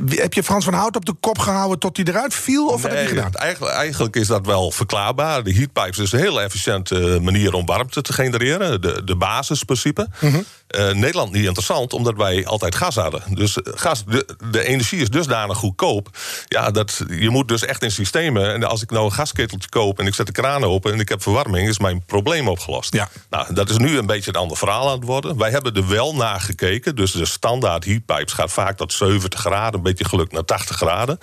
Heb 0.08 0.34
je 0.34 0.44
Frans 0.44 0.66
van 0.66 0.74
Hout 0.74 0.96
op 0.96 1.06
de 1.06 1.14
kop 1.20 1.40
gehouden 1.40 1.80
tot 1.80 1.98
hij 1.98 2.06
eruit 2.06 2.34
viel? 2.34 2.68
Of 2.68 2.82
wat 2.82 2.92
heb 2.92 3.02
je 3.02 3.08
gedaan? 3.08 3.34
Eigenlijk, 3.34 3.74
eigenlijk 3.74 4.16
is 4.16 4.28
dat 4.28 4.46
wel 4.46 4.72
verklaarbaar. 4.72 5.44
De 5.44 5.54
heatpipes 5.54 5.98
is 5.98 6.12
een 6.12 6.20
heel 6.20 6.42
efficiënte 6.42 7.20
manier 7.22 7.54
om 7.54 7.66
warmte 7.66 8.02
te 8.02 8.14
genereren. 8.14 8.82
De, 8.82 9.04
de 9.04 9.16
basisprincipe. 9.16 10.08
Mhm. 10.20 10.40
Eh, 10.68 10.92
Nederland 10.92 11.32
niet 11.32 11.46
interessant, 11.46 11.94
omdat 11.94 12.16
wij 12.16 12.46
altijd 12.46 12.76
gas 12.76 12.96
hadden. 12.96 13.22
Dus 13.30 13.62
eh, 13.62 13.74
gas, 13.76 14.06
de, 14.06 14.36
de 14.52 14.64
energie 14.64 15.02
is 15.02 15.10
dusdanig 15.10 15.58
goedkoop. 15.58 16.10
Ja, 16.48 16.72
dat, 16.72 17.02
je 17.10 17.30
moet 17.30 17.48
dus 17.48 17.66
echt 17.66 17.84
in 17.84 17.92
systemen. 17.92 18.54
En 18.54 18.64
als 18.64 18.82
ik 18.82 18.90
nou 18.90 19.06
een 19.06 19.12
gasketeltje 19.12 19.70
koop 19.70 20.00
en 20.00 20.08
ik 20.08 20.14
zet 20.16 20.26
de 20.26 20.32
kraan 20.32 20.64
open 20.64 20.94
en 20.94 21.00
ik 21.00 21.10
heb 21.10 21.22
verwarming, 21.22 21.68
is 21.68 21.80
mijn 21.80 22.04
probleem 22.06 22.48
opgelost. 22.48 22.94
Ja. 22.94 23.10
Nou, 23.30 23.54
dat 23.54 23.70
is 23.70 23.78
nu 23.78 23.98
een 23.98 24.06
beetje 24.06 24.30
een 24.30 24.40
ander 24.40 24.58
verhaal 24.58 24.88
aan 24.90 24.96
het 24.96 25.04
worden. 25.04 25.38
Wij 25.38 25.50
hebben 25.50 25.74
er 25.74 25.88
wel 25.88 26.16
naar 26.16 26.42
gekeken. 26.42 26.79
Dus 26.84 27.12
de 27.12 27.26
standaard 27.26 27.86
heatpipes 27.86 28.34
gaat 28.34 28.52
vaak 28.52 28.78
tot 28.78 28.94
70 28.94 29.40
graden, 29.40 29.74
een 29.74 29.84
beetje 29.84 30.06
geluk 30.06 30.32
naar 30.32 30.46
80 30.46 30.76
graden. 30.76 31.18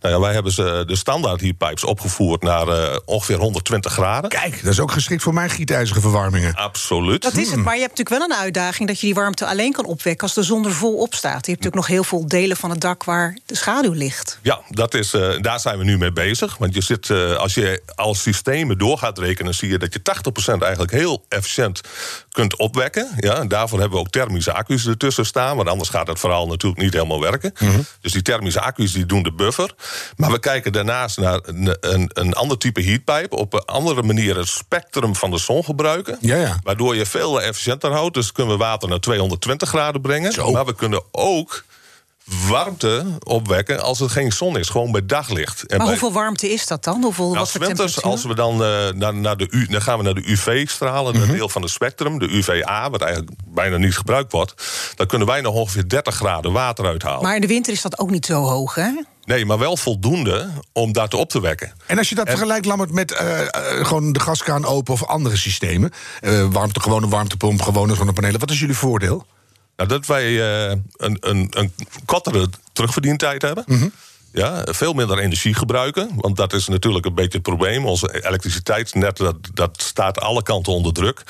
Nou 0.00 0.14
ja, 0.14 0.20
wij 0.20 0.32
hebben 0.32 0.52
ze 0.52 0.84
de 0.86 0.96
standaard 0.96 1.40
heatpipes 1.40 1.84
opgevoerd 1.84 2.42
naar 2.42 2.68
eh, 2.68 2.98
ongeveer 3.04 3.38
120 3.38 3.92
graden. 3.92 4.30
Kijk, 4.30 4.62
dat 4.62 4.72
is 4.72 4.80
ook 4.80 4.92
geschikt 4.92 5.22
voor 5.22 5.34
mijn 5.34 5.50
gietijzige 5.50 6.00
verwarmingen. 6.00 6.54
Absoluut. 6.54 7.22
Dat 7.22 7.36
is 7.36 7.50
het, 7.50 7.64
maar 7.64 7.74
je 7.74 7.80
hebt 7.80 7.98
natuurlijk 7.98 8.28
wel 8.28 8.38
een 8.38 8.44
uitdaging 8.44 8.88
dat 8.88 9.00
je 9.00 9.06
die 9.06 9.14
warmte 9.14 9.46
alleen 9.46 9.72
kan 9.72 9.84
opwekken 9.84 10.22
als 10.22 10.34
de 10.34 10.42
zon 10.42 10.64
er 10.64 10.72
vol 10.72 10.96
op 10.96 11.14
staat. 11.14 11.46
Je 11.46 11.52
hebt 11.52 11.64
natuurlijk 11.64 11.74
nog 11.74 11.86
heel 11.86 12.04
veel 12.04 12.26
delen 12.28 12.56
van 12.56 12.70
het 12.70 12.80
dak 12.80 13.04
waar 13.04 13.38
de 13.46 13.56
schaduw 13.56 13.92
ligt. 13.92 14.38
Ja, 14.42 14.60
dat 14.68 14.94
is, 14.94 15.14
eh, 15.14 15.40
daar 15.40 15.60
zijn 15.60 15.78
we 15.78 15.84
nu 15.84 15.98
mee 15.98 16.12
bezig. 16.12 16.56
Want 16.58 16.74
je 16.74 16.80
zit, 16.80 17.10
eh, 17.10 17.34
als 17.34 17.54
je 17.54 17.82
als 17.94 18.22
systemen 18.22 18.78
door 18.78 18.98
gaat 18.98 19.18
rekenen, 19.18 19.54
zie 19.54 19.68
je 19.68 19.78
dat 19.78 19.92
je 19.92 20.02
80% 20.02 20.62
eigenlijk 20.62 20.92
heel 20.92 21.24
efficiënt 21.28 21.80
kunt 22.32 22.56
opwekken. 22.56 23.10
Ja, 23.16 23.34
en 23.34 23.48
daarvoor 23.48 23.78
hebben 23.78 23.98
we 23.98 24.04
ook 24.04 24.10
thermische 24.10 24.52
accu's 24.52 24.86
ertussen 24.86 25.26
staan. 25.26 25.56
Want 25.56 25.68
anders 25.68 25.88
gaat 25.88 26.06
het 26.06 26.20
verhaal 26.20 26.46
natuurlijk 26.46 26.82
niet 26.82 26.92
helemaal 26.92 27.20
werken. 27.20 27.52
Dus 28.00 28.12
die 28.12 28.22
thermische 28.22 28.60
accu's 28.60 28.92
die 28.92 29.06
doen 29.06 29.22
de 29.22 29.32
buffer. 29.32 29.74
Maar 30.16 30.30
we 30.30 30.38
kijken 30.38 30.72
daarnaast 30.72 31.18
naar 31.18 31.40
een, 31.42 31.76
een, 31.80 32.10
een 32.12 32.32
ander 32.34 32.58
type 32.58 32.82
heatpipe. 32.82 33.36
Op 33.36 33.52
een 33.52 33.64
andere 33.64 34.02
manier 34.02 34.36
het 34.36 34.48
spectrum 34.48 35.16
van 35.16 35.30
de 35.30 35.38
zon 35.38 35.64
gebruiken. 35.64 36.18
Ja, 36.20 36.36
ja. 36.36 36.58
Waardoor 36.62 36.96
je 36.96 37.06
veel 37.06 37.42
efficiënter 37.42 37.90
houdt. 37.90 38.14
Dus 38.14 38.32
kunnen 38.32 38.52
we 38.52 38.64
water 38.64 38.88
naar 38.88 39.00
220 39.00 39.68
graden 39.68 40.00
brengen. 40.00 40.32
Zo. 40.32 40.50
Maar 40.50 40.64
we 40.64 40.74
kunnen 40.74 41.02
ook 41.10 41.64
warmte 42.24 43.04
opwekken 43.22 43.82
als 43.82 44.00
er 44.00 44.10
geen 44.10 44.32
zon 44.32 44.58
is, 44.58 44.68
gewoon 44.68 44.92
bij 44.92 45.06
daglicht. 45.06 45.60
En 45.60 45.66
Maar 45.68 45.78
bij- 45.78 45.86
hoeveel 45.88 46.12
warmte 46.12 46.52
is 46.52 46.66
dat 46.66 46.84
dan? 46.84 47.02
Hoeveel, 47.02 47.26
nou, 47.26 47.38
wat 47.38 47.50
voor 47.50 47.60
winters, 47.60 47.94
temperatuur? 47.94 48.10
als 48.10 48.24
we 48.24 48.34
dan, 48.34 48.64
eh, 48.64 49.00
naar, 49.00 49.14
naar 49.14 49.36
de 49.36 49.46
U, 49.50 49.66
dan 49.66 49.82
gaan 49.82 49.98
we 49.98 50.04
naar 50.04 50.14
de 50.14 50.30
UV-stralen, 50.30 51.12
Mhm. 51.16 51.26
dat 51.26 51.36
deel 51.36 51.48
van 51.48 51.62
het 51.62 51.70
spectrum, 51.70 52.18
de 52.18 52.28
UVA, 52.36 52.90
wat 52.90 53.00
eigenlijk 53.00 53.32
bijna 53.46 53.76
niet 53.76 53.96
gebruikt 53.96 54.32
wordt. 54.32 54.54
Dan 54.96 55.06
kunnen 55.06 55.26
wij 55.28 55.40
nog 55.40 55.54
ongeveer 55.54 55.88
30 55.88 56.14
graden 56.14 56.52
water 56.52 56.86
uithalen. 56.86 57.22
Maar 57.22 57.34
in 57.34 57.40
de 57.40 57.46
winter 57.46 57.72
is 57.72 57.82
dat 57.82 57.98
ook 57.98 58.10
niet 58.10 58.26
zo 58.26 58.42
hoog, 58.42 58.74
hè? 58.74 58.90
Nee, 59.24 59.44
maar 59.46 59.58
wel 59.58 59.76
voldoende 59.76 60.48
om 60.72 60.92
dat 60.92 61.14
op 61.14 61.28
te 61.30 61.40
wekken. 61.40 61.72
En 61.86 61.98
als 61.98 62.08
je 62.08 62.14
dat 62.14 62.28
vergelijkt, 62.28 62.66
Lammert, 62.66 62.92
met 62.92 63.12
eh, 63.12 63.40
eh, 63.40 63.86
gewoon 63.86 64.12
de 64.12 64.20
gaskraan 64.20 64.64
open 64.64 64.92
of 64.92 65.04
andere 65.04 65.36
systemen. 65.36 65.90
eh, 66.20 66.46
warmte, 66.50 66.80
gewone 66.80 67.08
warmtepomp, 67.08 67.62
gewone 67.62 67.94
zonnepanelen. 67.94 68.40
Wat 68.40 68.50
is 68.50 68.60
jullie 68.60 68.76
voordeel? 68.76 69.26
Nou, 69.82 69.94
dat 69.94 70.06
wij 70.06 70.24
eh, 70.24 70.76
een, 70.96 71.16
een, 71.20 71.48
een 71.50 71.72
kortere 72.04 72.48
terugverdientijd 72.72 73.42
hebben. 73.42 73.64
Mhm. 73.66 73.88
Ja, 74.32 74.62
veel 74.70 74.92
minder 74.92 75.18
energie 75.18 75.54
gebruiken. 75.54 76.10
Want 76.16 76.36
dat 76.36 76.52
is 76.52 76.68
natuurlijk 76.68 77.06
een 77.06 77.14
beetje 77.14 77.32
het 77.38 77.42
probleem. 77.42 77.86
Onze 77.86 78.24
elektriciteitsnet 78.26 79.16
dat, 79.16 79.36
dat 79.54 79.82
staat 79.82 80.18
alle 80.20 80.42
kanten 80.42 80.72
onder 80.72 80.92
druk. 80.92 81.22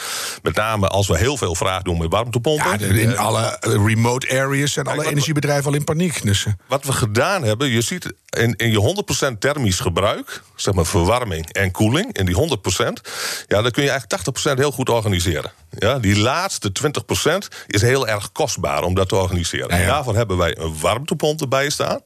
Met 0.43 0.55
name 0.57 0.89
als 0.89 1.07
we 1.09 1.19
heel 1.19 1.37
veel 1.37 1.55
vraag 1.55 1.83
doen 1.83 1.99
met 1.99 2.11
warmtepompen. 2.13 2.79
Ja, 2.81 2.87
in 2.87 3.13
Eh, 3.13 3.19
alle 3.19 3.57
remote 3.61 4.31
areas 4.41 4.73
zijn 4.73 4.87
alle 4.87 5.03
we- 5.03 5.09
energiebedrijven 5.11 5.67
al 5.71 5.75
in 5.77 5.85
paniek. 5.85 6.23
Dus, 6.23 6.47
Wat 6.69 6.85
we 6.85 6.93
gedaan 6.93 7.43
hebben, 7.45 7.69
je 7.69 7.81
ziet 7.81 8.13
in, 8.31 8.55
in 8.57 8.71
je 8.71 8.79
100% 8.79 9.41
thermisch 9.41 9.81
gebruik, 9.81 10.43
zeg 10.57 10.75
maar 10.75 10.87
verwarming 10.87 11.53
en 11.53 11.71
koeling, 11.71 12.13
in 12.19 12.27
die 12.27 12.35
100%, 12.35 13.01
ja, 13.49 13.63
dan 13.63 13.71
kun 13.71 13.83
je 13.83 13.91
eigenlijk 13.91 14.23
80% 14.55 14.59
heel 14.59 14.73
goed 14.73 14.89
organiseren. 14.89 15.53
Ja, 15.79 15.99
die 15.99 16.19
laatste 16.19 16.73
20% 16.73 17.49
is 17.67 17.83
heel 17.83 18.09
erg 18.09 18.33
kostbaar 18.33 18.83
om 18.83 18.95
dat 18.95 19.09
te 19.09 19.17
organiseren. 19.17 19.81
Ja, 19.81 19.87
daarvoor 19.87 20.15
hebben 20.15 20.37
wij 20.37 20.59
een 20.59 20.79
warmtepomp 20.81 21.41
erbij 21.41 21.71
staan, 21.71 22.01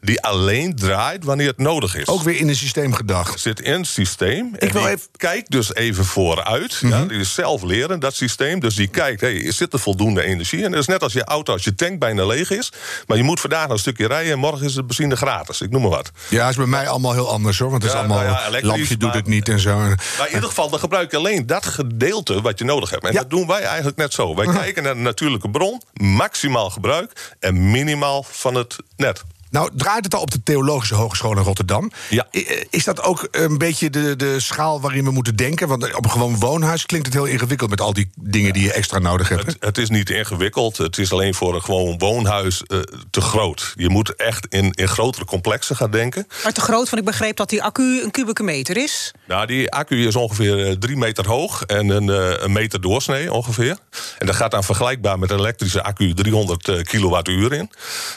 die 0.00 0.22
alleen 0.22 0.37
draait 0.74 1.24
wanneer 1.24 1.46
het 1.46 1.58
nodig 1.58 1.94
is. 1.96 2.06
ook 2.08 2.22
weer 2.22 2.36
in 2.36 2.48
een 2.48 2.56
systeem 2.56 2.92
gedacht. 2.94 3.40
Zit 3.40 3.60
in 3.60 3.72
het 3.72 3.86
systeem. 3.86 4.54
Ik 4.58 4.72
wil 4.72 4.86
even- 4.86 5.08
kijkt 5.16 5.50
dus 5.50 5.74
even 5.74 6.04
vooruit. 6.04 6.76
ja, 6.80 7.04
die 7.04 7.18
is 7.18 7.34
zelf 7.34 7.62
leren, 7.62 8.00
dat 8.00 8.14
systeem. 8.14 8.60
Dus 8.60 8.74
die 8.74 8.88
kijkt, 8.88 9.20
hey, 9.20 9.52
zit 9.52 9.72
er 9.72 9.78
voldoende 9.78 10.22
energie? 10.24 10.64
En 10.64 10.70
dat 10.70 10.80
is 10.80 10.86
net 10.86 11.02
als 11.02 11.12
je 11.12 11.24
auto, 11.24 11.52
als 11.52 11.64
je 11.64 11.74
tank 11.74 11.98
bijna 11.98 12.26
leeg 12.26 12.50
is. 12.50 12.72
Maar 13.06 13.16
je 13.16 13.22
moet 13.22 13.40
vandaag 13.40 13.68
een 13.68 13.78
stukje 13.78 14.06
rijden 14.06 14.32
en 14.32 14.38
morgen 14.38 14.66
is 14.66 14.74
het 14.74 14.86
benzine 14.86 15.16
gratis. 15.16 15.60
Ik 15.60 15.70
noem 15.70 15.80
maar 15.82 15.90
wat. 15.90 16.10
Ja, 16.28 16.48
is 16.48 16.56
bij 16.56 16.66
mij 16.66 16.88
allemaal 16.88 17.12
heel 17.12 17.30
anders 17.30 17.58
hoor. 17.58 17.70
Want 17.70 17.82
het 17.82 17.92
is 17.92 17.98
allemaal. 17.98 18.22
nou 18.22 18.52
ja, 18.56 18.60
lampje 18.66 18.96
doet 18.96 19.08
maar- 19.08 19.16
het 19.16 19.26
niet 19.26 19.48
en 19.48 19.60
zo. 19.60 19.76
Maar 19.78 20.28
in 20.28 20.34
ieder 20.34 20.48
geval, 20.48 20.70
dan 20.70 20.78
gebruik 20.78 21.10
je 21.10 21.16
alleen 21.16 21.46
dat 21.46 21.66
gedeelte 21.66 22.40
wat 22.40 22.58
je 22.58 22.64
nodig 22.64 22.90
hebt. 22.90 23.04
En 23.04 23.14
dat 23.14 23.30
doen 23.30 23.46
wij 23.46 23.62
eigenlijk 23.62 23.96
net 23.96 24.12
zo. 24.12 24.34
Wij 24.34 24.46
kijken 24.62 24.82
naar 24.82 24.94
de 24.94 25.00
natuurlijke 25.00 25.50
bron, 25.50 25.82
maximaal 25.92 26.70
gebruik 26.70 27.34
en 27.40 27.70
minimaal 27.70 28.24
van 28.30 28.54
het 28.54 28.76
net. 28.96 29.22
Nou, 29.50 29.70
draait 29.74 30.04
het 30.04 30.14
al 30.14 30.20
op 30.20 30.30
de 30.30 30.42
Theologische 30.42 30.94
Hogeschool 30.94 31.36
in 31.36 31.42
Rotterdam? 31.42 31.90
Ja. 32.10 32.26
Eh, 32.30 32.42
Is 32.70 32.84
dat 32.84 33.02
ook 33.02 33.28
een 33.30 33.58
beetje 33.58 33.90
de, 33.90 34.16
de 34.16 34.40
schaal 34.40 34.80
waarin 34.80 35.04
we 35.04 35.10
moeten 35.10 35.36
denken? 35.36 35.68
Want 35.68 35.94
op 35.94 36.04
een 36.04 36.10
gewoon 36.10 36.38
woonhuis 36.38 36.86
klinkt 36.86 37.06
het 37.06 37.14
heel 37.14 37.24
ingewikkeld 37.24 37.70
met 37.70 37.80
al 37.80 37.92
die 37.92 38.10
dingen 38.20 38.52
die 38.52 38.62
je 38.62 38.72
extra 38.72 38.98
nodig 38.98 39.28
hebt. 39.28 39.46
Het, 39.46 39.56
het 39.60 39.78
is 39.78 39.88
niet 39.88 40.10
ingewikkeld. 40.10 40.76
Het 40.76 40.98
is 40.98 41.12
alleen 41.12 41.34
voor 41.34 41.54
een 41.54 41.62
gewoon 41.62 41.98
woonhuis 41.98 42.62
eh, 42.62 42.78
te 43.10 43.20
groot. 43.20 43.72
Je 43.76 43.88
moet 43.88 44.14
echt 44.14 44.46
in, 44.48 44.70
in 44.72 44.88
grotere 44.88 45.24
complexen 45.24 45.76
gaan 45.76 45.90
denken. 45.90 46.26
Maar 46.42 46.52
te 46.52 46.60
groot, 46.60 46.90
want 46.90 47.02
ik 47.02 47.04
begreep 47.04 47.36
dat 47.36 47.48
die 47.48 47.62
accu 47.62 48.02
een 48.02 48.10
kubieke 48.10 48.42
meter 48.42 48.76
is. 48.76 49.12
Nou, 49.26 49.46
die 49.46 49.70
accu 49.70 50.06
is 50.06 50.16
ongeveer 50.16 50.66
eh, 50.66 50.72
drie 50.72 50.96
meter 50.96 51.26
hoog 51.26 51.62
en 51.62 51.88
een, 51.88 52.10
eh, 52.10 52.42
een 52.42 52.52
meter 52.52 52.80
doorsnee 52.80 53.32
ongeveer. 53.32 53.78
En 54.18 54.26
dat 54.26 54.36
gaat 54.36 54.50
dan 54.50 54.64
vergelijkbaar 54.64 55.18
met 55.18 55.30
een 55.30 55.38
elektrische 55.38 55.82
accu 55.82 56.14
300 56.14 56.68
eh, 56.68 56.82
kilowattuur 56.82 57.52
in. 57.52 57.70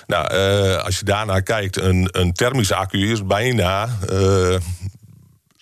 Nou, 0.08 0.28
eh, 0.28 0.84
als 0.84 1.00
je 1.00 1.06
daarnaar 1.26 1.44
kijkt, 1.44 1.78
een, 1.78 2.08
een 2.12 2.34
thermische 2.34 2.76
accu 2.76 3.12
is 3.12 3.26
bijna 3.26 3.90
eh 4.10 4.56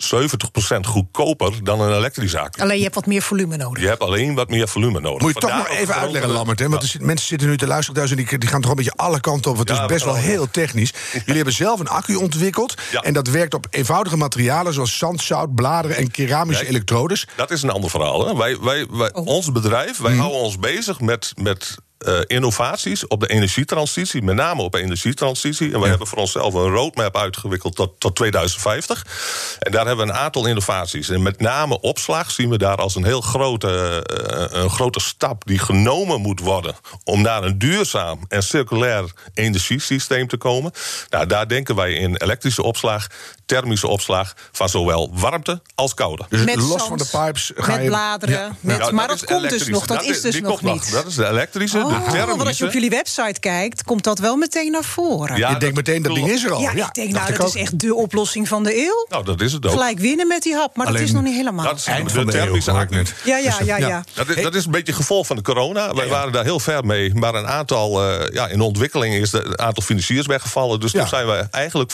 70% 0.03 0.79
goedkoper 0.85 1.63
dan 1.63 1.81
een 1.81 1.95
elektrische 1.97 2.39
accu. 2.39 2.61
Alleen 2.61 2.77
je 2.77 2.83
hebt 2.83 2.95
wat 2.95 3.05
meer 3.05 3.21
volume 3.21 3.57
nodig. 3.57 3.83
Je 3.83 3.89
hebt 3.89 4.01
alleen 4.01 4.35
wat 4.35 4.49
meer 4.49 4.67
volume 4.67 4.99
nodig. 4.99 5.21
Moet 5.21 5.33
je 5.33 5.39
toch 5.39 5.49
maar 5.49 5.69
even 5.69 5.95
uitleggen, 5.95 6.31
Lammert. 6.31 6.59
Hè? 6.59 6.69
Want 6.69 6.93
er 6.93 7.05
mensen 7.05 7.27
zitten 7.27 7.47
nu 7.47 7.57
te 7.57 7.67
luisteren 7.67 7.95
thuis 7.95 8.11
en 8.11 8.17
die, 8.25 8.37
die 8.37 8.49
gaan 8.49 8.61
toch 8.61 8.69
een 8.69 8.75
beetje 8.77 8.93
alle 8.95 9.19
kanten 9.19 9.51
op. 9.51 9.57
Het 9.57 9.69
Ja, 9.69 9.81
is 9.81 9.87
best 9.87 10.03
we 10.05 10.11
wel 10.11 10.19
heel 10.19 10.49
technisch. 10.51 10.93
Jullie 11.13 11.35
hebben 11.35 11.53
zelf 11.53 11.79
een 11.79 11.87
accu 11.87 12.15
ontwikkeld. 12.15 12.73
Ja. 12.91 13.01
En 13.01 13.13
dat 13.13 13.27
werkt 13.27 13.53
op 13.53 13.67
eenvoudige 13.69 14.17
materialen 14.17 14.73
zoals 14.73 14.97
zand, 14.97 15.21
zout, 15.21 15.55
bladeren 15.55 15.97
en 15.97 16.11
keramische 16.11 16.67
elektrodes. 16.67 17.27
Dat 17.35 17.51
is 17.51 17.61
een 17.61 17.69
ander 17.69 17.89
verhaal. 17.89 18.27
Hè? 18.27 18.35
Wij, 18.35 18.57
wij, 18.59 18.85
wij, 18.89 19.13
Ons 19.13 19.51
bedrijf, 19.51 19.97
wij 19.97 20.11
Mhm. 20.11 20.19
houden 20.19 20.41
ons 20.41 20.59
bezig 20.59 20.99
met, 20.99 21.31
met 21.35 21.75
eh, 21.99 22.19
innovaties 22.27 23.07
op 23.07 23.19
de 23.19 23.27
energietransitie, 23.27 24.21
met 24.21 24.35
name 24.35 24.61
op 24.61 24.71
de 24.71 24.81
energietransitie. 24.81 25.73
En 25.73 25.79
wij 25.79 25.89
hebben 25.89 26.07
voor 26.07 26.17
onszelf 26.17 26.53
een 26.53 26.69
roadmap 26.69 27.17
uitgewikkeld 27.17 27.75
tot, 27.75 27.99
tot 27.99 28.15
2050. 28.15 29.05
En 29.59 29.71
daar 29.71 29.85
hebben 29.85 30.05
we 30.05 30.11
een 30.11 30.17
aantal 30.17 30.45
innovaties. 30.45 31.09
En 31.09 31.21
met 31.21 31.39
name 31.39 31.81
opslag 31.81 32.31
zien 32.31 32.49
we 32.49 32.57
daar 32.57 32.77
als 32.77 32.95
een 32.95 33.03
heel 33.03 33.21
grote, 33.21 34.03
eh, 34.05 34.61
een 34.61 34.69
grote 34.69 34.99
stap 34.99 35.45
die 35.45 35.59
genomen 35.59 36.21
moet 36.21 36.39
worden 36.39 36.75
om 37.03 37.21
naar 37.21 37.43
een 37.43 37.57
duurzaam 37.57 38.19
en 38.27 38.43
circulair 38.43 39.13
energiesysteem 39.33 40.27
te 40.27 40.37
komen. 40.37 40.71
Nou, 41.09 41.25
daar 41.25 41.47
denken 41.47 41.75
wij 41.75 41.93
in 41.93 42.15
elektrische 42.15 42.63
opslag, 42.63 43.07
thermische 43.49 43.87
opslag 43.87 44.33
van 44.51 44.69
zowel 44.69 45.09
warmte 45.13 45.61
als 45.75 45.93
koude. 45.93 46.25
Dus 46.29 46.43
Met 46.43 46.55
los 46.55 46.67
zand, 46.67 46.81
van 46.83 46.97
de 46.97 47.05
pipes 47.11 47.51
ga 47.55 47.71
met 47.71 47.81
je... 47.81 47.87
bladeren. 47.87 48.35
Ja. 48.39 48.51
Met, 48.59 48.77
Ja, 48.77 48.91
maar 48.91 49.07
dat, 49.07 49.25
komt 49.25 49.49
dus 49.49 49.67
nog. 49.67 49.85
Dat, 49.85 50.03
is 50.03 50.21
dus 50.21 50.33
die 50.33 50.41
nog 50.41 50.59
komt 50.59 50.73
niet. 50.73 50.91
Dat 50.91 51.05
is 51.05 51.15
de 51.15 51.27
elektrische, 51.27 51.77
de 51.77 51.83
Oh, 51.83 51.89
thermische. 51.91 52.27
want 52.27 52.47
als 52.47 52.57
je 52.57 52.65
op 52.65 52.71
jullie 52.71 52.89
website 52.89 53.39
kijkt, 53.39 53.83
komt 53.83 54.03
dat 54.03 54.19
wel 54.19 54.35
meteen 54.35 54.71
naar 54.71 54.83
voren. 54.83 55.37
Ja, 55.37 55.49
Je 55.49 55.57
denkt 55.57 55.75
meteen, 55.75 56.01
dat 56.01 56.15
ding 56.15 56.29
is 56.29 56.43
er 56.43 56.51
al. 56.51 56.61
Ja, 56.61 56.71
Ja, 56.75 56.87
ik 56.87 56.93
denk, 56.93 57.11
nou, 57.11 57.29
ik 57.31 57.37
dat 57.37 57.47
is 57.47 57.55
echt 57.61 57.79
de 57.79 57.95
oplossing 57.95 58.47
van 58.47 58.63
de 58.63 58.77
eeuw. 58.85 59.05
Nou, 59.09 59.23
dat 59.25 59.41
is 59.41 59.53
het 59.53 59.65
ook. 59.65 59.71
Gelijk 59.71 59.99
winnen 59.99 60.27
met 60.27 60.43
die 60.43 60.55
hap, 60.55 60.75
maar 60.75 60.85
dat 60.91 60.99
is 60.99 61.11
nog 61.11 61.23
niet 61.23 61.35
helemaal. 61.35 61.65
Dat 61.65 61.77
is 61.77 61.85
Eind 61.85 62.07
de 62.09 62.15
van 62.15 62.25
de 62.25 62.31
thermische 62.31 62.71
ik 62.71 62.77
accu. 62.77 62.95
net. 62.95 63.13
Ja, 63.25 63.37
ja, 63.37 63.55
ja, 63.63 63.77
ja. 63.77 64.03
Dat 64.13 64.27
is, 64.29 64.43
dat 64.43 64.55
is 64.55 64.65
een 64.65 64.71
beetje 64.71 64.93
gevolg 64.93 65.27
van 65.27 65.35
de 65.35 65.41
corona. 65.41 65.93
Wij 65.93 66.07
waren 66.07 66.31
daar 66.31 66.43
heel 66.43 66.59
ver 66.59 66.85
mee. 66.85 67.13
Maar 67.13 67.35
een 67.35 67.47
aantal, 67.47 68.03
eh, 68.09 68.33
ja, 68.33 68.47
in 68.47 68.57
de 68.57 68.63
ontwikkeling 68.63 69.15
is 69.15 69.29
de- 69.29 69.43
een 69.45 69.59
aantal 69.59 69.83
financiers 69.83 70.25
weggevallen. 70.27 70.79
Dus 70.79 70.91
toen 70.91 71.07
zijn 71.07 71.27
we 71.27 71.47
eigenlijk 71.51 71.91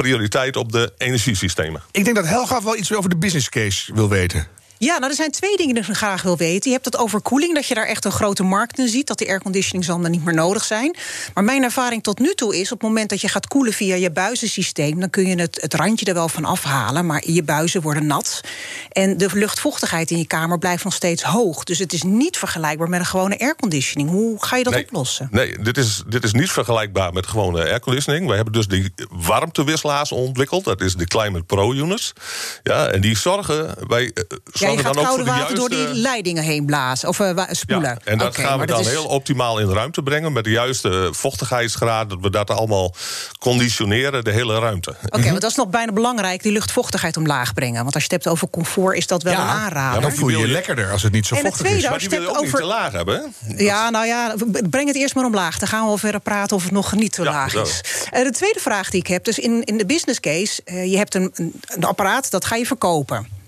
prioriteit 0.00 0.56
op 0.56 0.72
de 0.72 0.92
energiesystemen. 0.98 1.82
Ik 1.90 2.04
denk 2.04 2.16
dat 2.16 2.26
Helga 2.26 2.62
wel 2.62 2.76
iets 2.76 2.94
over 2.94 3.10
de 3.10 3.16
business 3.16 3.48
case 3.48 3.94
wil 3.94 4.08
weten. 4.08 4.46
Ja, 4.82 4.98
nou, 4.98 5.10
er 5.10 5.16
zijn 5.16 5.30
twee 5.30 5.56
dingen 5.56 5.74
die 5.74 5.84
ik 5.84 5.96
graag 5.96 6.22
wil 6.22 6.36
weten. 6.36 6.70
Je 6.70 6.76
hebt 6.76 6.84
het 6.84 6.96
over 6.96 7.20
koeling, 7.20 7.54
dat 7.54 7.66
je 7.66 7.74
daar 7.74 7.86
echt 7.86 8.04
een 8.04 8.12
grote 8.12 8.42
markt 8.42 8.78
in 8.78 8.88
ziet... 8.88 9.06
dat 9.06 9.18
die 9.18 9.28
airconditioningzanden 9.28 10.10
niet 10.10 10.24
meer 10.24 10.34
nodig 10.34 10.64
zijn. 10.64 10.96
Maar 11.34 11.44
mijn 11.44 11.62
ervaring 11.62 12.02
tot 12.02 12.18
nu 12.18 12.34
toe 12.34 12.56
is... 12.56 12.72
op 12.72 12.80
het 12.80 12.88
moment 12.88 13.10
dat 13.10 13.20
je 13.20 13.28
gaat 13.28 13.48
koelen 13.48 13.72
via 13.72 13.94
je 13.94 14.10
buizensysteem... 14.10 15.00
dan 15.00 15.10
kun 15.10 15.26
je 15.26 15.40
het, 15.40 15.60
het 15.60 15.74
randje 15.74 16.06
er 16.06 16.14
wel 16.14 16.28
van 16.28 16.44
afhalen, 16.44 17.06
maar 17.06 17.22
je 17.26 17.42
buizen 17.42 17.82
worden 17.82 18.06
nat. 18.06 18.40
En 18.88 19.16
de 19.16 19.28
luchtvochtigheid 19.32 20.10
in 20.10 20.18
je 20.18 20.26
kamer 20.26 20.58
blijft 20.58 20.84
nog 20.84 20.94
steeds 20.94 21.22
hoog. 21.22 21.64
Dus 21.64 21.78
het 21.78 21.92
is 21.92 22.02
niet 22.02 22.36
vergelijkbaar 22.36 22.88
met 22.88 23.00
een 23.00 23.06
gewone 23.06 23.38
airconditioning. 23.38 24.10
Hoe 24.10 24.44
ga 24.44 24.56
je 24.56 24.64
dat 24.64 24.76
oplossen? 24.76 25.28
Nee, 25.30 25.58
dit 25.58 25.76
is, 25.76 26.02
dit 26.06 26.24
is 26.24 26.32
niet 26.32 26.50
vergelijkbaar 26.50 27.12
met 27.12 27.26
gewone 27.26 27.62
airconditioning. 27.62 28.26
We 28.28 28.34
hebben 28.34 28.52
dus 28.52 28.68
die 28.68 28.92
warmtewisselaars 29.10 30.12
ontwikkeld. 30.12 30.64
Dat 30.64 30.80
is 30.80 30.94
de 30.94 31.06
Climate 31.06 31.44
Pro 31.44 31.72
units. 31.72 32.12
Ja, 32.62 32.86
en 32.86 33.00
die 33.00 33.16
zorgen... 33.16 33.74
Wij, 33.88 34.10
eh, 34.14 34.24
ja, 34.52 34.69
je 34.72 34.78
gaat 34.78 34.96
koude 34.96 35.24
water 35.24 35.54
door 35.54 35.68
die 35.68 35.94
leidingen 35.94 36.42
heen 36.42 36.64
blazen 36.64 37.08
of 37.08 37.18
uh, 37.18 37.42
spoelen. 37.50 37.98
Ja, 38.04 38.12
en 38.12 38.18
dat 38.18 38.36
gaan 38.36 38.58
we 38.58 38.66
dan 38.66 38.86
heel 38.86 39.04
optimaal 39.04 39.58
in 39.58 39.66
de 39.66 39.72
ruimte 39.72 40.02
brengen... 40.02 40.32
met 40.32 40.44
de 40.44 40.50
juiste 40.50 41.08
vochtigheidsgraad. 41.12 42.10
Dat 42.10 42.18
we 42.20 42.30
dat 42.30 42.50
allemaal 42.50 42.94
conditioneren, 43.38 44.24
de 44.24 44.30
hele 44.30 44.58
ruimte. 44.58 44.90
Oké, 44.90 45.16
okay, 45.16 45.28
want 45.28 45.40
dat 45.40 45.50
is 45.50 45.56
nog 45.56 45.68
bijna 45.68 45.92
belangrijk, 45.92 46.42
die 46.42 46.52
luchtvochtigheid 46.52 47.16
omlaag 47.16 47.54
brengen. 47.54 47.82
Want 47.82 47.94
als 47.94 48.04
je 48.04 48.14
het 48.14 48.24
hebt 48.24 48.34
over 48.34 48.50
comfort, 48.50 48.96
is 48.96 49.06
dat 49.06 49.22
wel 49.22 49.32
een 49.32 49.38
aanrader. 49.38 50.00
Ja, 50.00 50.08
dan 50.08 50.16
voel 50.16 50.28
je 50.28 50.38
je 50.38 50.48
lekkerder 50.48 50.90
als 50.90 51.02
het 51.02 51.12
niet 51.12 51.26
zo 51.26 51.34
en 51.34 51.40
vochtig 51.40 51.60
tweede, 51.60 51.78
is. 51.78 51.88
Maar 51.88 51.98
die 51.98 52.08
wil 52.08 52.20
je 52.20 52.28
ook 52.28 52.34
over... 52.34 52.44
niet 52.44 52.56
te 52.56 52.64
laag 52.64 52.92
hebben. 52.92 53.34
Ja, 53.56 53.90
nou 53.90 54.06
ja, 54.06 54.34
breng 54.70 54.86
het 54.86 54.96
eerst 54.96 55.14
maar 55.14 55.24
omlaag. 55.24 55.58
Dan 55.58 55.68
gaan 55.68 55.80
we 55.80 55.86
wel 55.86 55.98
verder 55.98 56.20
praten 56.20 56.56
of 56.56 56.62
het 56.62 56.72
nog 56.72 56.94
niet 56.94 57.12
te 57.12 57.22
laag 57.22 57.54
is. 57.54 57.80
Uh, 58.12 58.22
de 58.22 58.30
tweede 58.30 58.60
vraag 58.60 58.90
die 58.90 59.00
ik 59.00 59.06
heb, 59.06 59.24
dus 59.24 59.38
in, 59.38 59.64
in 59.64 59.78
de 59.78 59.86
business 59.86 60.20
case... 60.20 60.62
Uh, 60.64 60.90
je 60.90 60.96
hebt 60.96 61.14
een, 61.14 61.30
een, 61.34 61.60
een 61.66 61.84
apparaat, 61.84 62.30
dat 62.30 62.44
ga 62.44 62.56
je 62.56 62.66
verkopen. 62.66 63.38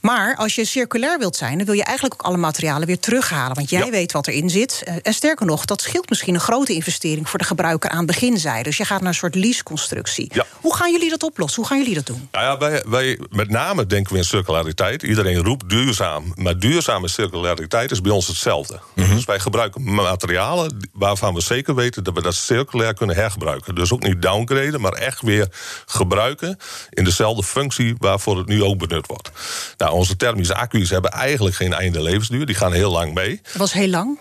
Maar 0.00 0.36
als 0.36 0.54
je 0.54 0.64
circulair 0.64 1.18
wilt 1.18 1.36
zijn, 1.36 1.56
dan 1.56 1.66
wil 1.66 1.74
je 1.74 1.84
eigenlijk 1.84 2.14
ook 2.14 2.26
alle 2.26 2.36
materialen 2.36 2.86
weer 2.86 2.98
terughalen. 2.98 3.54
Want 3.54 3.70
jij 3.70 3.90
weet 3.90 4.12
wat 4.12 4.26
erin 4.26 4.50
zit. 4.50 4.82
Eh, 4.84 4.94
en 5.02 5.14
sterker 5.14 5.46
nog, 5.46 5.64
dat 5.64 5.80
scheelt 5.82 6.08
misschien 6.08 6.34
een 6.34 6.40
grote 6.40 6.72
investering 6.72 7.28
voor 7.28 7.38
de 7.38 7.44
gebruiker 7.44 7.90
aan 7.90 8.06
beginzijde. 8.06 8.62
Dus 8.62 8.76
je 8.76 8.84
gaat 8.84 9.00
naar 9.00 9.08
een 9.08 9.14
soort 9.14 9.34
leaseconstructie. 9.34 10.30
Ja. 10.34 10.46
Hoe 10.60 10.76
gaan 10.76 10.92
jullie 10.92 11.10
dat 11.10 11.22
oplossen? 11.22 11.60
Hoe 11.60 11.70
gaan 11.70 11.78
jullie 11.78 11.94
dat 11.94 12.06
doen? 12.06 12.28
Nou 12.32 12.44
ja, 12.44 12.58
wij, 12.58 12.82
wij, 12.86 13.20
met 13.30 13.50
name 13.50 13.86
denken 13.86 14.12
we 14.12 14.18
in 14.18 14.24
circulariteit. 14.24 15.02
Iedereen 15.02 15.42
roept 15.42 15.68
duurzaam. 15.68 16.32
Maar 16.34 16.58
duurzame 16.58 17.08
circulariteit 17.08 17.90
is 17.90 18.00
bij 18.00 18.12
ons 18.12 18.26
hetzelfde. 18.26 18.80
Mhm. 18.94 19.14
Dus 19.14 19.24
wij 19.24 19.40
gebruiken 19.40 19.94
materialen 19.94 20.88
waarvan 20.92 21.34
we 21.34 21.40
zeker 21.40 21.74
weten 21.74 22.04
dat 22.04 22.14
we 22.14 22.22
dat 22.22 22.34
circulair 22.34 22.94
kunnen 22.94 23.16
hergebruiken. 23.16 23.74
Dus 23.74 23.92
ook 23.92 24.02
niet 24.02 24.22
downgraden, 24.22 24.80
maar 24.80 24.92
echt 24.92 25.20
weer 25.20 25.48
gebruiken 25.86 26.58
in 26.90 27.04
dezelfde 27.04 27.42
functie 27.42 27.94
waarvoor 27.98 28.38
het 28.38 28.46
nu 28.46 28.62
ook 28.62 28.78
benut 28.78 29.06
wordt. 29.06 29.30
Nou, 29.76 29.92
onze 29.92 30.16
thermische 30.16 30.54
accu's 30.54 30.90
hebben 30.90 31.10
eigenlijk 31.10 31.56
geen 31.56 31.72
einde 31.72 32.02
levensduur. 32.02 32.46
Die 32.46 32.54
gaan 32.54 32.72
heel 32.72 32.90
lang 32.90 33.14
mee. 33.14 33.40
Dat 33.42 33.56
was 33.56 33.72
heel 33.72 33.88
lang? 33.88 34.18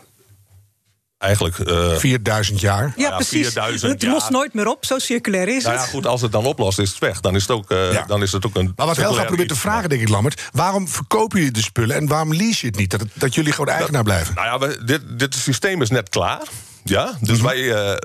Eigenlijk... 1.17 1.57
Uh, 1.57 1.95
4000 1.95 2.59
jaar. 2.59 2.93
Ja, 2.95 3.09
ja 3.09 3.15
precies. 3.15 3.47
4000 3.47 3.91
het 3.91 4.03
lost 4.03 4.29
nooit 4.29 4.53
meer 4.53 4.67
op, 4.67 4.85
zo 4.85 4.99
circulair 4.99 5.47
is 5.47 5.63
nou 5.63 5.75
het. 5.75 5.85
Ja, 5.85 5.91
goed, 5.91 6.07
als 6.07 6.21
het 6.21 6.31
dan 6.31 6.45
oplost, 6.45 6.79
is 6.79 6.89
het 6.89 6.99
weg. 6.99 7.19
Dan 7.19 7.35
is 7.35 7.41
het 7.41 7.51
ook, 7.51 7.71
uh, 7.71 7.93
ja. 7.93 8.03
dan 8.07 8.21
is 8.21 8.31
het 8.31 8.45
ook 8.45 8.55
een... 8.55 8.73
Maar 8.75 8.85
wat 8.85 8.97
Helga 8.97 9.23
probeert 9.23 9.47
te 9.47 9.55
vragen, 9.55 9.89
denk 9.89 10.01
ik, 10.01 10.09
Lammert... 10.09 10.41
waarom 10.51 10.87
verkopen 10.87 11.37
jullie 11.37 11.53
de 11.53 11.61
spullen 11.61 11.95
en 11.95 12.07
waarom 12.07 12.33
lease 12.33 12.59
je 12.61 12.67
het 12.67 12.75
niet? 12.75 12.91
Dat, 12.91 13.01
dat 13.13 13.35
jullie 13.35 13.51
gewoon 13.51 13.75
eigenaar 13.75 14.03
blijven? 14.03 14.35
Nou 14.35 14.47
ja, 14.47 14.67
we, 14.67 14.83
dit, 14.85 15.01
dit 15.19 15.35
systeem 15.35 15.81
is 15.81 15.89
net 15.89 16.09
klaar. 16.09 16.41
Ja, 16.83 17.13
dus 17.19 17.29
mm 17.29 17.35
-hmm. 17.35 17.45
wij... 17.45 17.57
Uh, 17.57 17.95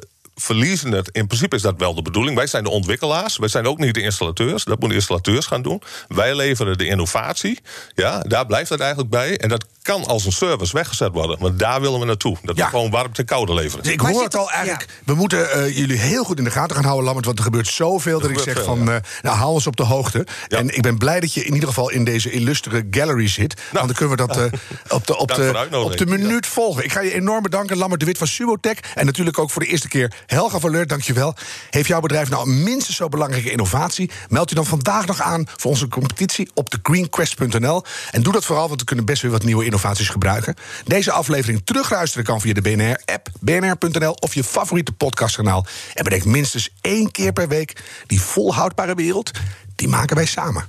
verliezen 0.40 0.92
het. 0.92 1.08
In 1.12 1.26
principe 1.26 1.56
is 1.56 1.62
dat 1.62 1.74
wel 1.78 1.94
de 1.94 2.02
bedoeling. 2.02 2.36
Wij 2.36 2.46
zijn 2.46 2.64
de 2.64 2.70
ontwikkelaars. 2.70 3.36
Wij 3.36 3.48
zijn 3.48 3.66
ook 3.66 3.78
niet 3.78 3.94
de 3.94 4.02
installateurs. 4.02 4.64
Dat 4.64 4.78
moeten 4.78 4.96
installateurs 4.96 5.46
gaan 5.46 5.62
doen. 5.62 5.82
Wij 6.08 6.36
leveren 6.36 6.78
de 6.78 6.86
innovatie. 6.86 7.58
Ja, 7.94 8.20
daar 8.20 8.46
blijft 8.46 8.70
het 8.70 8.80
eigenlijk 8.80 9.10
bij. 9.10 9.38
En 9.38 9.48
dat 9.48 9.66
kan 9.88 10.06
als 10.06 10.24
een 10.24 10.32
service 10.32 10.72
weggezet 10.72 11.12
worden. 11.12 11.38
Want 11.38 11.58
daar 11.58 11.80
willen 11.80 12.00
we 12.00 12.06
naartoe. 12.06 12.36
Dat 12.42 12.56
ja. 12.56 12.64
we 12.64 12.70
gewoon 12.70 12.90
warmte 12.90 13.20
en 13.20 13.26
koude 13.26 13.54
leveren. 13.54 13.92
Ik 13.92 14.00
hoor 14.00 14.22
het 14.22 14.36
al 14.36 14.50
eigenlijk. 14.50 14.86
Ja. 14.88 15.02
We 15.04 15.14
moeten 15.14 15.38
uh, 15.56 15.76
jullie 15.76 15.98
heel 15.98 16.24
goed 16.24 16.38
in 16.38 16.44
de 16.44 16.50
gaten 16.50 16.74
gaan 16.74 16.84
houden, 16.84 17.04
Lammert. 17.04 17.26
Want 17.26 17.38
er 17.38 17.44
gebeurt 17.44 17.66
zoveel 17.66 18.20
dat 18.20 18.30
ik 18.30 18.38
zeg 18.38 18.54
veel, 18.54 18.64
van... 18.64 18.84
Ja. 18.84 18.94
Uh, 18.94 19.00
nou, 19.22 19.36
hou 19.36 19.52
ons 19.52 19.66
op 19.66 19.76
de 19.76 19.82
hoogte. 19.82 20.26
En 20.48 20.76
ik 20.76 20.82
ben 20.82 20.98
blij 20.98 21.20
dat 21.20 21.34
je 21.34 21.44
in 21.44 21.54
ieder 21.54 21.68
geval 21.68 21.90
in 21.90 22.04
deze 22.04 22.30
illustere 22.30 22.86
gallery 22.90 23.28
zit. 23.28 23.54
Nou. 23.54 23.66
Want 23.72 23.86
dan 23.86 23.94
kunnen 23.96 24.16
we 24.16 24.26
dat 24.26 24.36
uh, 24.36 24.44
op, 24.98 25.06
de, 25.06 25.16
op, 25.16 25.34
de, 25.34 25.68
op 25.70 25.96
de 25.96 26.06
minuut 26.06 26.46
volgen. 26.46 26.84
Ik 26.84 26.92
ga 26.92 27.00
je 27.00 27.14
enorm 27.14 27.42
bedanken, 27.42 27.76
Lammert 27.76 28.00
de 28.00 28.06
Wit 28.06 28.18
van 28.18 28.26
Subotech. 28.26 28.78
En 28.94 29.06
natuurlijk 29.06 29.38
ook 29.38 29.50
voor 29.50 29.62
de 29.62 29.68
eerste 29.68 29.88
keer 29.88 30.12
Helga 30.26 30.58
van 30.58 30.70
Leur, 30.70 30.86
dankjewel. 30.86 31.34
Heeft 31.70 31.88
jouw 31.88 32.00
bedrijf 32.00 32.30
nou 32.30 32.48
minstens 32.48 32.96
zo 32.96 33.08
belangrijke 33.08 33.50
innovatie? 33.50 34.10
Meld 34.28 34.48
je 34.48 34.54
dan 34.54 34.66
vandaag 34.66 35.06
nog 35.06 35.20
aan 35.20 35.44
voor 35.56 35.70
onze 35.70 35.88
competitie 35.88 36.50
op 36.54 36.68
thegreenquest.nl. 36.68 37.84
En 38.10 38.22
doe 38.22 38.32
dat 38.32 38.44
vooral, 38.44 38.68
want 38.68 38.80
we 38.80 38.86
kunnen 38.86 39.04
best 39.04 39.22
weer 39.22 39.30
wat 39.30 39.44
nieuwe 39.44 39.64
innovaties 39.78 40.08
gebruiken. 40.08 40.54
Deze 40.84 41.12
aflevering 41.12 41.60
terugluisteren 41.64 42.24
kan 42.24 42.40
via 42.40 42.52
de 42.52 42.60
BNR-app, 42.60 43.28
bnr.nl 43.40 44.12
of 44.12 44.34
je 44.34 44.44
favoriete 44.44 44.92
podcastkanaal. 44.92 45.66
En 45.94 46.04
bedenk 46.04 46.24
minstens 46.24 46.70
één 46.80 47.10
keer 47.10 47.32
per 47.32 47.48
week 47.48 47.82
die 48.06 48.20
volhoudbare 48.20 48.94
wereld, 48.94 49.30
die 49.74 49.88
maken 49.88 50.16
wij 50.16 50.26
samen. 50.26 50.64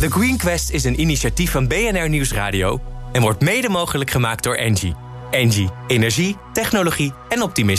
The 0.00 0.10
Green 0.10 0.36
Quest 0.36 0.70
is 0.70 0.84
een 0.84 1.00
initiatief 1.00 1.50
van 1.50 1.68
BNR 1.68 2.08
Nieuwsradio 2.08 2.80
en 3.12 3.20
wordt 3.22 3.40
mede 3.40 3.68
mogelijk 3.68 4.10
gemaakt 4.10 4.42
door 4.42 4.54
Engie. 4.54 4.94
Engie, 5.30 5.70
energie, 5.86 6.36
technologie 6.52 7.12
en 7.28 7.42
optimisme. 7.42 7.76